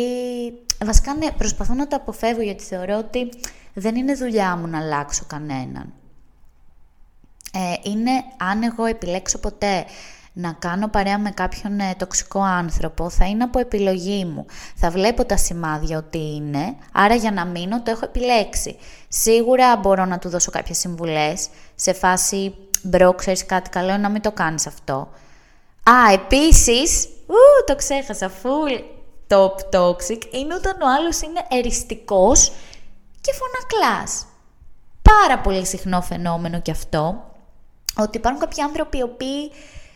βασικά 0.86 1.14
ναι, 1.14 1.32
προσπαθώ 1.32 1.74
να 1.74 1.88
τα 1.88 1.96
αποφεύγω 1.96 2.42
γιατί 2.42 2.64
θεωρώ 2.64 2.98
ότι 2.98 3.30
δεν 3.74 3.96
είναι 3.96 4.14
δουλειά 4.14 4.56
μου 4.56 4.68
να 4.68 4.80
αλλάξω 4.80 5.24
κανέναν. 5.28 5.94
Ε, 7.54 7.90
είναι 7.90 8.12
αν 8.38 8.64
εγώ 8.64 8.86
επιλέξω 8.86 9.38
ποτέ 9.38 9.86
να 10.38 10.54
κάνω 10.54 10.88
παρέα 10.88 11.20
με 11.20 11.30
κάποιον 11.32 11.80
ε, 11.80 11.96
τοξικό 11.98 12.42
άνθρωπο, 12.42 13.10
θα 13.10 13.26
είναι 13.26 13.44
από 13.44 13.60
επιλογή 13.60 14.26
μου. 14.26 14.46
Θα 14.76 14.90
βλέπω 14.90 15.26
τα 15.26 15.38
σημάδια 15.38 15.98
ότι 15.98 16.18
είναι, 16.18 16.76
άρα 16.92 17.16
για 17.16 17.32
να 17.32 17.46
μείνω 17.46 17.82
το 17.82 17.92
έχω 17.92 18.06
επιλέξει. 18.06 18.78
Σίγουρα 19.08 19.78
μπορώ 19.78 20.06
να 20.06 20.20
του 20.20 20.30
δώσω 20.30 20.52
κάποιες 20.52 20.78
συμβουλές, 20.78 21.48
σε 21.76 21.94
φάση 21.94 22.56
«Μπρο, 22.84 23.14
ξέρεις 23.14 23.46
κάτι 23.46 23.70
καλό, 23.70 23.98
να 23.98 24.10
μην 24.10 24.22
το 24.22 24.32
κάνεις 24.32 24.68
αυτό». 24.68 25.10
Α, 25.84 26.14
επίσης, 26.14 27.08
ου, 27.28 27.64
το 27.66 27.76
ξέχασα, 27.76 28.32
full 28.44 28.84
top 29.28 29.80
toxic, 29.80 30.22
είναι 30.32 30.54
όταν 30.54 30.82
ο 30.82 30.88
άλλος 31.00 31.22
είναι 31.22 31.46
εριστικός 31.50 32.52
και 33.22 33.32
φωνακλάς. 33.34 34.26
Πάρα 35.02 35.40
πολύ 35.40 35.66
συχνό 35.66 36.02
φαινόμενο 36.02 36.62
κι 36.62 36.72
αυτό, 36.72 37.32
ότι 37.98 38.18
υπάρχουν 38.18 38.42
κάποιοι 38.42 38.62
άνθρωποι 38.64 38.98
οι 38.98 39.02
οποίοι 39.04 39.52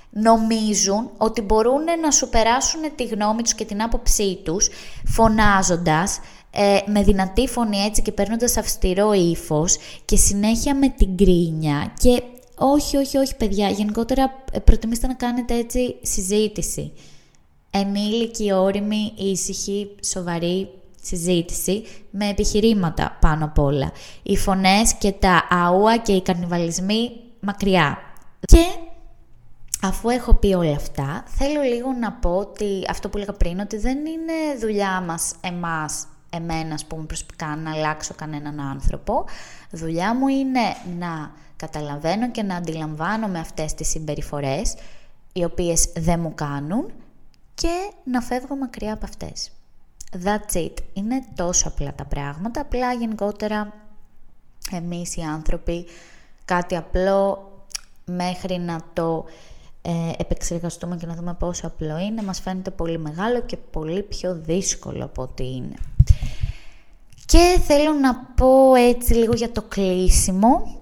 νομίζουν 0.09 1.09
ότι 1.17 1.41
μπορούν 1.41 1.83
να 2.01 2.11
σου 2.11 2.29
περάσουν 2.29 2.81
τη 2.95 3.03
γνώμη 3.03 3.41
τους 3.41 3.53
και 3.53 3.65
την 3.65 3.81
άποψή 3.81 4.39
τους 4.43 4.69
φωνάζοντας 5.05 6.19
ε, 6.51 6.77
με 6.85 7.03
δυνατή 7.03 7.47
φωνή 7.47 7.77
έτσι 7.77 8.01
και 8.01 8.11
παίρνοντας 8.11 8.57
αυστηρό 8.57 9.13
ύφος 9.13 9.77
και 10.05 10.15
συνέχεια 10.15 10.75
με 10.75 10.89
την 10.89 11.17
κρίνια 11.17 11.93
και 11.97 12.23
όχι, 12.61 12.97
όχι, 12.97 13.17
όχι 13.17 13.35
παιδιά, 13.35 13.69
γενικότερα 13.69 14.43
ε, 14.51 14.59
προτιμήστε 14.59 15.07
να 15.07 15.13
κάνετε 15.13 15.55
έτσι 15.55 15.95
συζήτηση. 16.01 16.91
Ενήλικη, 17.69 18.51
όρημη, 18.51 19.13
ήσυχη, 19.17 19.95
σοβαρή, 20.03 20.69
συζήτηση 21.01 21.83
με 22.11 22.29
επιχειρήματα 22.29 23.17
πάνω 23.21 23.45
απ' 23.45 23.59
όλα. 23.59 23.91
Οι 24.23 24.37
φωνές 24.37 24.93
και 24.93 25.11
τα 25.11 25.47
αούα 25.49 25.97
και 25.97 26.11
οι 26.11 26.21
καρνιβαλισμοί 26.21 27.11
μακριά. 27.39 27.97
Και 28.39 28.65
αφού 29.81 30.09
έχω 30.09 30.33
πει 30.33 30.53
όλα 30.53 30.75
αυτά, 30.75 31.23
θέλω 31.27 31.61
λίγο 31.61 31.91
να 31.91 32.11
πω 32.11 32.37
ότι 32.37 32.85
αυτό 32.89 33.09
που 33.09 33.17
έλεγα 33.17 33.33
πριν, 33.33 33.59
ότι 33.59 33.77
δεν 33.77 33.97
είναι 33.97 34.57
δουλειά 34.59 35.01
μας 35.01 35.33
εμάς, 35.41 36.07
εμένας, 36.29 36.73
ας 36.73 36.85
πούμε, 36.85 37.03
προσωπικά, 37.03 37.55
να 37.55 37.71
αλλάξω 37.71 38.13
κανέναν 38.13 38.59
άνθρωπο. 38.59 39.25
Δουλειά 39.71 40.15
μου 40.15 40.27
είναι 40.27 40.75
να 40.99 41.31
καταλαβαίνω 41.55 42.31
και 42.31 42.43
να 42.43 42.55
αντιλαμβάνομαι 42.55 43.39
αυτές 43.39 43.73
τις 43.73 43.89
συμπεριφορές, 43.89 44.75
οι 45.33 45.43
οποίες 45.43 45.91
δεν 45.95 46.19
μου 46.19 46.33
κάνουν 46.35 46.91
και 47.53 47.91
να 48.03 48.21
φεύγω 48.21 48.55
μακριά 48.55 48.93
από 48.93 49.05
αυτές. 49.05 49.51
That's 50.23 50.55
it. 50.55 50.73
Είναι 50.93 51.23
τόσο 51.35 51.67
απλά 51.67 51.93
τα 51.93 52.05
πράγματα, 52.05 52.61
απλά 52.61 52.93
γενικότερα 52.93 53.73
εμείς 54.71 55.15
οι 55.15 55.21
άνθρωποι 55.21 55.85
κάτι 56.45 56.75
απλό 56.75 57.51
μέχρι 58.05 58.57
να 58.57 58.79
το 58.93 59.25
ε, 59.81 59.91
επεξεργαστούμε 60.17 60.95
και 60.95 61.05
να 61.05 61.15
δούμε 61.15 61.33
πόσο 61.33 61.67
απλό 61.67 61.97
είναι, 61.97 62.23
μας 62.23 62.39
φαίνεται 62.39 62.71
πολύ 62.71 62.97
μεγάλο 62.97 63.41
και 63.41 63.57
πολύ 63.57 64.03
πιο 64.03 64.35
δύσκολο 64.35 65.03
από 65.03 65.21
ό,τι 65.21 65.43
είναι. 65.43 65.75
Και 67.25 67.59
θέλω 67.65 67.93
να 67.93 68.15
πω 68.15 68.75
έτσι 68.75 69.13
λίγο 69.13 69.33
για 69.33 69.51
το 69.51 69.61
κλείσιμο, 69.61 70.79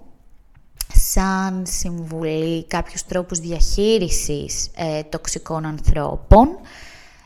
σαν 0.94 1.64
συμβουλή 1.68 2.64
κάποιους 2.64 3.04
τρόπους 3.06 3.40
διαχείρισης 3.40 4.70
ε, 4.76 5.04
τοξικών 5.04 5.66
ανθρώπων. 5.66 6.48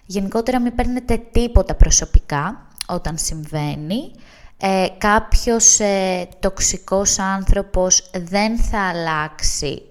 Γενικότερα 0.06 0.60
μην 0.60 0.76
παίρνετε 0.76 1.18
τίποτα 1.32 1.76
προσωπικά 1.76 2.68
όταν 2.88 3.18
συμβαίνει. 3.18 4.12
Ε, 4.58 4.88
κάποιος 4.98 5.80
ε, 5.80 6.28
τοξικός 6.40 7.20
άνθρωπος 7.20 8.10
δεν 8.18 8.58
θα 8.58 8.80
αλλάξει 8.80 9.82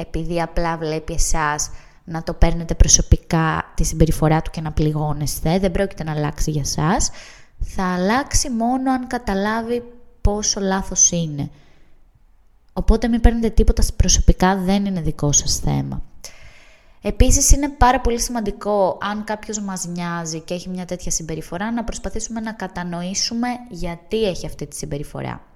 επειδή 0.00 0.42
απλά 0.42 0.76
βλέπει 0.76 1.12
εσάς 1.12 1.70
να 2.04 2.22
το 2.22 2.34
παίρνετε 2.34 2.74
προσωπικά 2.74 3.72
τη 3.74 3.84
συμπεριφορά 3.84 4.42
του 4.42 4.50
και 4.50 4.60
να 4.60 4.72
πληγώνεστε. 4.72 5.58
Δεν 5.58 5.70
πρόκειται 5.70 6.04
να 6.04 6.12
αλλάξει 6.12 6.50
για 6.50 6.64
σας. 6.64 7.10
Θα 7.58 7.94
αλλάξει 7.94 8.50
μόνο 8.50 8.92
αν 8.92 9.06
καταλάβει 9.06 9.82
πόσο 10.20 10.60
λάθος 10.60 11.10
είναι. 11.10 11.50
Οπότε 12.72 13.08
μην 13.08 13.20
παίρνετε 13.20 13.48
τίποτα 13.50 13.82
προσωπικά, 13.96 14.56
δεν 14.56 14.84
είναι 14.84 15.00
δικό 15.00 15.32
σας 15.32 15.56
θέμα. 15.56 16.02
Επίσης 17.02 17.50
είναι 17.50 17.68
πάρα 17.68 18.00
πολύ 18.00 18.20
σημαντικό 18.20 18.98
αν 19.02 19.24
κάποιος 19.24 19.60
μας 19.60 19.84
νοιάζει 19.84 20.40
και 20.40 20.54
έχει 20.54 20.68
μια 20.68 20.84
τέτοια 20.84 21.10
συμπεριφορά 21.10 21.72
να 21.72 21.84
προσπαθήσουμε 21.84 22.40
να 22.40 22.52
κατανοήσουμε 22.52 23.48
γιατί 23.70 24.24
έχει 24.24 24.46
αυτή 24.46 24.66
τη 24.66 24.76
συμπεριφορά. 24.76 25.49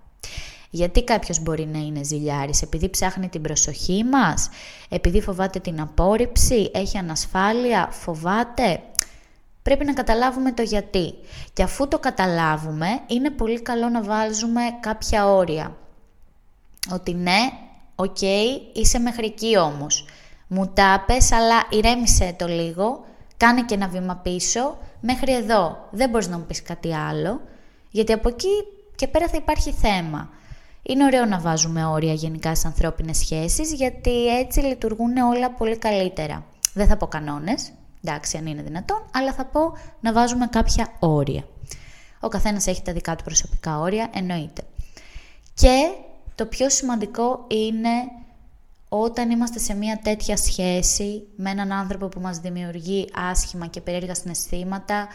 Γιατί 0.74 1.04
κάποιος 1.04 1.42
μπορεί 1.42 1.66
να 1.66 1.78
είναι 1.78 2.02
ζηλιάρης, 2.02 2.62
επειδή 2.62 2.88
ψάχνει 2.88 3.28
την 3.28 3.42
προσοχή 3.42 4.04
μας, 4.04 4.48
επειδή 4.88 5.20
φοβάται 5.20 5.58
την 5.58 5.80
απόρριψη, 5.80 6.70
έχει 6.74 6.98
ανασφάλεια, 6.98 7.88
φοβάται. 7.90 8.82
Πρέπει 9.62 9.84
να 9.84 9.92
καταλάβουμε 9.92 10.52
το 10.52 10.62
γιατί. 10.62 11.14
Και 11.52 11.62
αφού 11.62 11.88
το 11.88 11.98
καταλάβουμε, 11.98 12.86
είναι 13.06 13.30
πολύ 13.30 13.60
καλό 13.62 13.88
να 13.88 14.02
βάζουμε 14.02 14.60
κάποια 14.80 15.28
όρια. 15.28 15.76
Ότι 16.92 17.14
ναι, 17.14 17.38
οκ, 17.94 18.20
είσαι 18.72 18.98
μέχρι 18.98 19.26
εκεί 19.26 19.58
όμως. 19.58 20.06
Μου 20.48 20.66
τα 20.74 21.04
'πες, 21.06 21.32
αλλά 21.32 21.62
ηρέμησέ 21.70 22.34
το 22.38 22.46
λίγο, 22.46 23.04
κάνε 23.36 23.62
και 23.62 23.74
ένα 23.74 23.88
βήμα 23.88 24.16
πίσω, 24.16 24.78
μέχρι 25.00 25.32
εδώ. 25.32 25.88
Δεν 25.90 26.10
μπορείς 26.10 26.28
να 26.28 26.38
μου 26.38 26.44
πεις 26.44 26.62
κάτι 26.62 26.94
άλλο, 26.94 27.40
γιατί 27.90 28.12
από 28.12 28.28
εκεί 28.28 28.48
και 28.96 29.08
πέρα 29.08 29.28
θα 29.28 29.36
υπάρχει 29.36 29.72
θέμα. 29.72 30.30
Είναι 30.86 31.04
ωραίο 31.04 31.24
να 31.24 31.38
βάζουμε 31.38 31.84
όρια 31.86 32.12
γενικά 32.12 32.50
στις 32.50 32.64
ανθρώπινες 32.64 33.16
σχέσεις, 33.16 33.72
γιατί 33.72 34.38
έτσι 34.38 34.60
λειτουργούν 34.60 35.16
όλα 35.16 35.50
πολύ 35.50 35.78
καλύτερα. 35.78 36.44
Δεν 36.74 36.86
θα 36.86 36.96
πω 36.96 37.06
κανόνες, 37.06 37.72
εντάξει 38.04 38.36
αν 38.36 38.46
είναι 38.46 38.62
δυνατόν, 38.62 39.02
αλλά 39.12 39.32
θα 39.32 39.44
πω 39.44 39.60
να 40.00 40.12
βάζουμε 40.12 40.46
κάποια 40.46 40.88
όρια. 40.98 41.44
Ο 42.20 42.28
καθένας 42.28 42.66
έχει 42.66 42.82
τα 42.82 42.92
δικά 42.92 43.16
του 43.16 43.24
προσωπικά 43.24 43.78
όρια, 43.78 44.10
εννοείται. 44.14 44.62
Και 45.54 45.90
το 46.34 46.46
πιο 46.46 46.70
σημαντικό 46.70 47.44
είναι 47.48 47.88
όταν 48.88 49.30
είμαστε 49.30 49.58
σε 49.58 49.74
μια 49.74 50.00
τέτοια 50.02 50.36
σχέση 50.36 51.22
με 51.36 51.50
έναν 51.50 51.72
άνθρωπο 51.72 52.08
που 52.08 52.20
μας 52.20 52.38
δημιουργεί 52.38 53.08
άσχημα 53.30 53.66
και 53.66 53.80
περίεργα 53.80 54.14
συναισθήματα, 54.14 55.08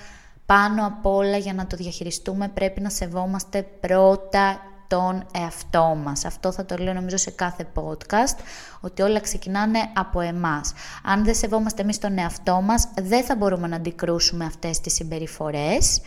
πάνω 0.45 0.85
απ' 0.85 1.05
όλα 1.05 1.37
για 1.37 1.53
να 1.53 1.67
το 1.67 1.77
διαχειριστούμε 1.77 2.47
πρέπει 2.47 2.81
να 2.81 2.89
σεβόμαστε 2.89 3.61
πρώτα 3.61 4.61
τον 4.89 5.25
εαυτό 5.31 5.97
μας. 6.03 6.25
Αυτό 6.25 6.51
θα 6.51 6.65
το 6.65 6.77
λέω 6.77 6.93
νομίζω 6.93 7.17
σε 7.17 7.31
κάθε 7.31 7.67
podcast, 7.73 8.37
ότι 8.81 9.01
όλα 9.01 9.19
ξεκινάνε 9.19 9.79
από 9.95 10.19
εμάς. 10.19 10.73
Αν 11.03 11.23
δεν 11.23 11.35
σεβόμαστε 11.35 11.81
εμείς 11.81 11.97
τον 11.97 12.17
εαυτό 12.17 12.61
μας, 12.61 12.87
δεν 13.01 13.23
θα 13.23 13.35
μπορούμε 13.35 13.67
να 13.67 13.75
αντικρούσουμε 13.75 14.45
αυτές 14.45 14.79
τις 14.79 14.93
συμπεριφορές 14.93 16.01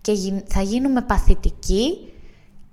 και 0.00 0.12
θα 0.46 0.62
γίνουμε 0.62 1.02
παθητικοί 1.02 2.12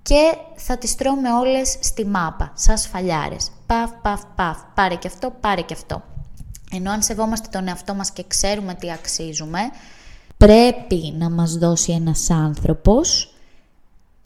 και 0.02 0.38
θα 0.56 0.78
τις 0.78 0.96
τρώμε 0.96 1.34
όλες 1.34 1.78
στη 1.82 2.06
μάπα, 2.06 2.52
σαν 2.56 2.78
σφαλιάρες. 2.78 3.52
Παφ, 3.66 3.92
παφ, 4.02 4.22
παφ, 4.36 4.58
πάρε 4.74 4.96
και 4.96 5.08
αυτό, 5.08 5.34
πάρε 5.40 5.62
και 5.62 5.74
αυτό. 5.74 6.04
Ενώ 6.72 6.92
αν 6.92 7.02
σεβόμαστε 7.02 7.48
τον 7.52 7.68
εαυτό 7.68 7.94
μας 7.94 8.12
και 8.12 8.24
ξέρουμε 8.28 8.74
τι 8.74 8.92
αξίζουμε, 8.92 9.60
πρέπει 10.38 11.16
να 11.18 11.30
μας 11.30 11.58
δώσει 11.58 11.92
ένας 11.92 12.30
άνθρωπος 12.30 13.37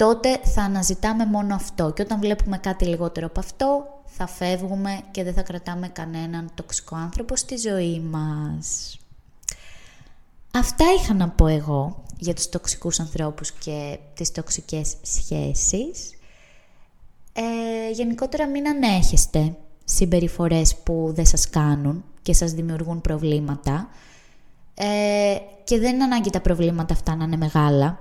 τότε 0.01 0.39
θα 0.43 0.61
αναζητάμε 0.61 1.25
μόνο 1.25 1.55
αυτό. 1.55 1.91
Και 1.91 2.01
όταν 2.01 2.19
βλέπουμε 2.19 2.57
κάτι 2.57 2.85
λιγότερο 2.85 3.25
από 3.25 3.39
αυτό, 3.39 4.01
θα 4.05 4.27
φεύγουμε 4.27 5.01
και 5.11 5.23
δεν 5.23 5.33
θα 5.33 5.41
κρατάμε 5.41 5.87
κανέναν 5.87 6.51
τοξικό 6.53 6.95
άνθρωπο 6.95 7.35
στη 7.35 7.57
ζωή 7.57 7.99
μας. 7.99 8.97
Αυτά 10.53 10.85
είχα 10.97 11.13
να 11.13 11.29
πω 11.29 11.47
εγώ 11.47 12.03
για 12.17 12.33
τους 12.33 12.49
τοξικούς 12.49 12.99
ανθρώπους 12.99 13.51
και 13.51 13.99
τις 14.13 14.31
τοξικές 14.31 14.95
σχέσεις. 15.01 16.13
Ε, 17.33 17.91
γενικότερα 17.91 18.47
μην 18.47 18.67
ανέχεστε 18.67 19.55
συμπεριφορές 19.83 20.75
που 20.75 21.11
δεν 21.15 21.25
σας 21.25 21.49
κάνουν 21.49 22.03
και 22.21 22.33
σας 22.33 22.51
δημιουργούν 22.51 23.01
προβλήματα. 23.01 23.89
Ε, 24.73 25.35
και 25.63 25.79
δεν 25.79 25.93
είναι 25.93 26.03
ανάγκη 26.03 26.29
τα 26.29 26.41
προβλήματα 26.41 26.93
αυτά 26.93 27.15
να 27.15 27.23
είναι 27.23 27.37
μεγάλα. 27.37 27.99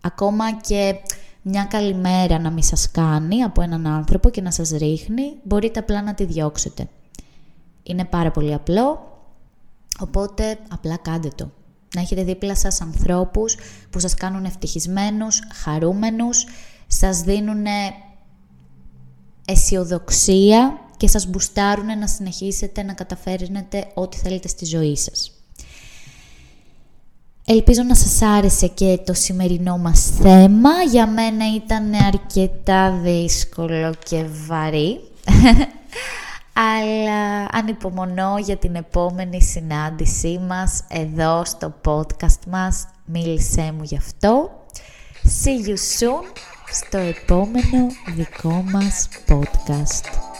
Ακόμα 0.00 0.52
και 0.52 0.94
μια 1.46 1.64
καλημέρα 1.64 2.38
να 2.38 2.50
μην 2.50 2.62
σας 2.62 2.90
κάνει 2.90 3.42
από 3.42 3.62
έναν 3.62 3.86
άνθρωπο 3.86 4.30
και 4.30 4.40
να 4.40 4.50
σας 4.50 4.70
ρίχνει, 4.70 5.22
μπορείτε 5.42 5.78
απλά 5.78 6.02
να 6.02 6.14
τη 6.14 6.24
διώξετε. 6.24 6.88
Είναι 7.82 8.04
πάρα 8.04 8.30
πολύ 8.30 8.54
απλό, 8.54 9.18
οπότε 10.00 10.58
απλά 10.68 10.96
κάντε 10.96 11.28
το. 11.28 11.50
Να 11.94 12.00
έχετε 12.00 12.22
δίπλα 12.24 12.56
σας 12.56 12.80
ανθρώπους 12.80 13.56
που 13.90 13.98
σας 13.98 14.14
κάνουν 14.14 14.44
ευτυχισμένους, 14.44 15.42
χαρούμενους, 15.52 16.46
σας 16.86 17.20
δίνουν 17.20 17.64
αισιοδοξία 19.44 20.78
και 20.96 21.08
σας 21.08 21.26
μπουστάρουν 21.26 21.98
να 21.98 22.06
συνεχίσετε 22.06 22.82
να 22.82 22.92
καταφέρνετε 22.92 23.90
ό,τι 23.94 24.16
θέλετε 24.16 24.48
στη 24.48 24.64
ζωή 24.64 24.96
σας. 24.96 25.43
Ελπίζω 27.46 27.82
να 27.82 27.94
σας 27.94 28.22
άρεσε 28.22 28.66
και 28.66 28.98
το 29.04 29.14
σημερινό 29.14 29.78
μας 29.78 30.10
θέμα. 30.20 30.70
Για 30.90 31.06
μένα 31.06 31.54
ήταν 31.54 31.94
αρκετά 31.94 32.90
δύσκολο 33.02 33.94
και 34.04 34.24
βαρύ. 34.46 35.00
Αλλά 36.74 37.48
ανυπομονώ 37.52 38.38
για 38.38 38.56
την 38.56 38.74
επόμενη 38.74 39.42
συνάντησή 39.42 40.40
μας 40.48 40.84
εδώ 40.88 41.44
στο 41.44 41.74
podcast 41.84 42.46
μας. 42.48 42.86
Μίλησέ 43.04 43.72
μου 43.76 43.82
γι' 43.82 43.96
αυτό. 43.96 44.50
See 45.22 45.68
you 45.68 45.74
soon 45.74 46.24
στο 46.70 46.98
επόμενο 46.98 47.86
δικό 48.14 48.64
μας 48.72 49.08
podcast. 49.28 50.33